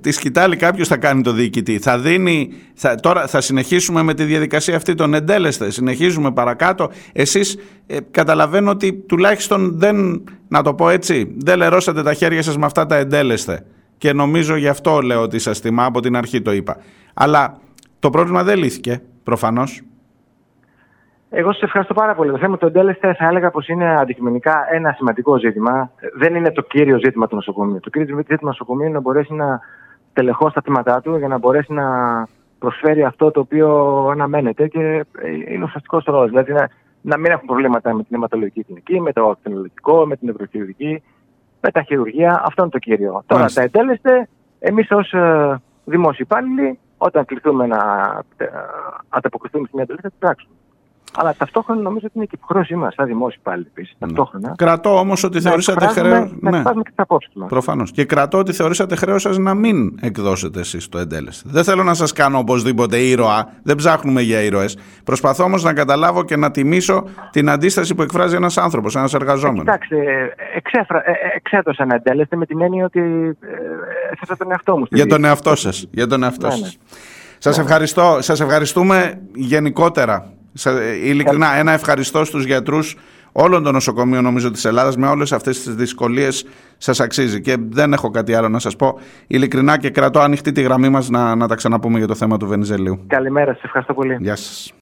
τη 0.00 0.10
σκητάλη 0.10 0.56
κάποιος 0.56 0.88
θα 0.88 0.96
κάνει 0.96 1.22
το 1.22 1.32
διοικητή. 1.32 1.78
Θα 1.78 1.98
δίνει. 1.98 2.52
Θα, 2.74 2.94
τώρα 2.94 3.26
θα 3.26 3.40
συνεχίσουμε 3.40 4.02
με 4.02 4.14
τη 4.14 4.24
διαδικασία 4.24 4.76
αυτή 4.76 4.94
των 4.94 5.14
εντέλεστε. 5.14 5.70
Συνεχίζουμε 5.70 6.32
παρακάτω. 6.32 6.90
Εσείς 7.12 7.58
ε, 7.86 7.96
καταλαβαίνω 8.10 8.70
ότι 8.70 8.92
τουλάχιστον 8.92 9.78
δεν. 9.78 10.24
Να 10.48 10.62
το 10.62 10.74
πω 10.74 10.88
έτσι. 10.88 11.34
Δεν 11.36 11.58
λερώσατε 11.58 12.02
τα 12.02 12.14
χέρια 12.14 12.42
σας 12.42 12.56
με 12.56 12.66
αυτά 12.66 12.86
τα 12.86 12.96
εντέλεστε. 12.96 13.66
Και 13.98 14.12
νομίζω 14.12 14.56
γι' 14.56 14.68
αυτό 14.68 15.00
λέω 15.00 15.22
ότι 15.22 15.38
σας 15.38 15.60
τιμά. 15.60 15.84
Από 15.84 16.00
την 16.00 16.16
αρχή 16.16 16.42
το 16.42 16.52
είπα. 16.52 16.76
Αλλά 17.14 17.58
το 17.98 18.10
πρόβλημα 18.10 18.42
δεν 18.44 18.58
λύθηκε 18.58 19.02
προφανώς. 19.22 19.82
Εγώ 21.32 21.52
σας 21.52 21.62
ευχαριστώ 21.62 21.94
πάρα 21.94 22.14
πολύ. 22.14 22.30
Το 22.30 22.38
θέμα 22.38 22.56
του 22.56 22.66
εντέλεσθε 22.66 23.14
θα 23.14 23.26
έλεγα 23.26 23.50
πως 23.50 23.68
είναι 23.68 23.96
αντικειμενικά 23.96 24.66
ένα 24.70 24.92
σημαντικό 24.92 25.38
ζήτημα. 25.38 25.90
Δεν 26.14 26.34
είναι 26.34 26.50
το 26.52 26.62
κύριο 26.62 26.98
ζήτημα 26.98 27.26
του 27.26 27.34
νοσοκομείου. 27.34 27.80
Το 27.80 27.90
κύριο 27.90 28.16
ζήτημα 28.16 28.38
του 28.38 28.46
νοσοκομείου 28.46 28.84
είναι 28.84 28.94
να 28.94 29.00
μπορέσει 29.00 29.34
να 29.34 29.60
τελεχώσει 30.12 30.54
τα 30.54 30.62
τμήματά 30.62 31.00
του 31.00 31.16
για 31.16 31.28
να 31.28 31.38
μπορέσει 31.38 31.72
να 31.72 31.84
προσφέρει 32.58 33.04
αυτό 33.04 33.30
το 33.30 33.40
οποίο 33.40 33.68
αναμένεται 34.12 34.68
και 34.68 35.04
είναι 35.48 35.62
ο 35.62 35.66
ουσιαστικός 35.66 36.04
ρόλο. 36.04 36.26
Δηλαδή 36.26 36.52
να, 36.52 36.68
να 37.00 37.16
μην 37.16 37.30
έχουν 37.30 37.46
προβλήματα 37.46 37.94
με 37.94 38.02
την 38.02 38.14
αιματολογική 38.16 38.64
κλινική, 38.64 39.00
με 39.00 39.12
το 39.12 39.28
ακτινολογικό, 39.28 40.06
με 40.06 40.16
την 40.16 40.28
ευρωχειρουργική, 40.28 41.02
με 41.60 41.70
τα 41.70 41.82
χειρουργία. 41.82 42.42
Αυτό 42.44 42.62
είναι 42.62 42.70
το 42.70 42.78
κύριο. 42.78 43.22
Τώρα 43.26 43.46
τα 43.54 43.62
εντέλεστε, 43.62 44.28
εμείς 44.58 44.90
ως 44.90 45.12
ε, 45.12 45.60
δημόσιοι 45.84 46.26
υπάλληλοι, 46.28 46.78
όταν 46.98 47.24
κληθούμε 47.24 47.66
να 47.66 47.78
ε, 48.36 48.46
ανταποκριθούμε 49.08 49.66
στην 49.66 49.78
εντέλεσθε, 49.78 50.08
θα 50.08 50.14
πράξουμε. 50.18 50.54
Αλλά 51.16 51.34
ταυτόχρονα 51.34 51.80
νομίζω 51.80 52.06
ότι 52.06 52.12
είναι 52.16 52.24
και 52.24 52.34
υποχρέωσή 52.34 52.74
μας, 52.74 52.94
σαν 52.94 53.06
δημόσιοι 53.06 53.38
πάλι 53.42 53.66
επίσης. 53.66 53.94
Ναι. 53.98 54.06
Ταυτόχρονα. 54.06 54.54
Κρατώ 54.56 54.98
όμως 54.98 55.24
ότι 55.24 55.40
θεωρήσατε 55.40 55.86
χρέο. 55.86 56.30
Να 56.40 56.50
ναι. 56.50 56.62
και 56.62 56.82
τι 56.82 56.94
απόψει 56.94 57.28
μας. 57.34 57.48
Προφανώς. 57.48 57.90
Και 57.90 58.04
κρατώ 58.04 58.38
ότι 58.38 58.52
θεωρήσατε 58.52 58.96
χρέο 58.96 59.18
σας 59.18 59.38
να 59.38 59.54
μην 59.54 59.98
εκδώσετε 60.00 60.60
εσείς 60.60 60.88
το 60.88 60.98
εντέλεσθε. 60.98 61.48
Δεν 61.52 61.64
θέλω 61.64 61.82
να 61.82 61.94
σας 61.94 62.12
κάνω 62.12 62.38
οπωσδήποτε 62.38 62.96
ήρωα. 62.96 63.52
Δεν 63.62 63.76
ψάχνουμε 63.76 64.20
για 64.20 64.40
ήρωες. 64.40 64.78
Προσπαθώ 65.04 65.44
όμως 65.44 65.62
να 65.62 65.72
καταλάβω 65.72 66.24
και 66.24 66.36
να 66.36 66.50
τιμήσω 66.50 67.04
την 67.30 67.50
αντίσταση 67.50 67.94
που 67.94 68.02
εκφράζει 68.02 68.34
ένας 68.34 68.58
άνθρωπος, 68.58 68.96
ένας 68.96 69.14
εργαζόμενος. 69.14 69.64
Κοιτάξτε, 69.64 69.96
εξέφρα, 70.54 71.02
ε, 71.06 71.10
ε, 71.10 71.14
εξέδωσα 71.36 71.82
ένα 71.82 71.94
εντέλεσθε 71.94 72.36
με 72.36 72.46
την 72.46 72.60
έννοια 72.60 72.84
ότι 72.84 73.00
ε, 74.30 74.34
τον 74.36 74.50
εαυτό 74.50 74.78
μου. 74.78 74.86
Για 74.90 75.06
τον 75.06 75.24
εαυτό 75.24 75.54
σας. 75.54 75.86
Για 75.90 76.06
τον 76.06 76.22
εαυτό 76.22 76.46
ναι, 76.46 76.52
σας. 76.52 76.60
Ναι. 76.60 76.96
Σας, 77.38 77.58
ευχαριστώ, 77.58 78.16
σας 78.20 78.40
ευχαριστούμε 78.40 79.20
γενικότερα 79.34 80.32
Ειλικρινά, 81.04 81.54
ένα 81.54 81.72
ευχαριστώ 81.72 82.24
στους 82.24 82.44
γιατρούς 82.44 82.96
όλων 83.32 83.62
των 83.62 83.72
νοσοκομείων 83.72 84.22
νομίζω 84.22 84.50
της 84.50 84.64
Ελλάδας 84.64 84.96
με 84.96 85.06
όλες 85.06 85.32
αυτές 85.32 85.62
τις 85.62 85.74
δυσκολίες 85.74 86.46
σας 86.76 87.00
αξίζει 87.00 87.40
και 87.40 87.56
δεν 87.68 87.92
έχω 87.92 88.10
κάτι 88.10 88.34
άλλο 88.34 88.48
να 88.48 88.58
σας 88.58 88.76
πω 88.76 88.98
ειλικρινά 89.26 89.78
και 89.78 89.90
κρατώ 89.90 90.20
ανοιχτή 90.20 90.52
τη 90.52 90.62
γραμμή 90.62 90.88
μας 90.88 91.08
να, 91.08 91.34
να 91.34 91.48
τα 91.48 91.54
ξαναπούμε 91.54 91.98
για 91.98 92.06
το 92.06 92.14
θέμα 92.14 92.36
του 92.36 92.46
Βενιζελίου. 92.46 93.04
Καλημέρα, 93.06 93.52
σας 93.52 93.62
ευχαριστώ 93.62 93.94
πολύ. 93.94 94.16
Γεια 94.20 94.36
σας. 94.36 94.74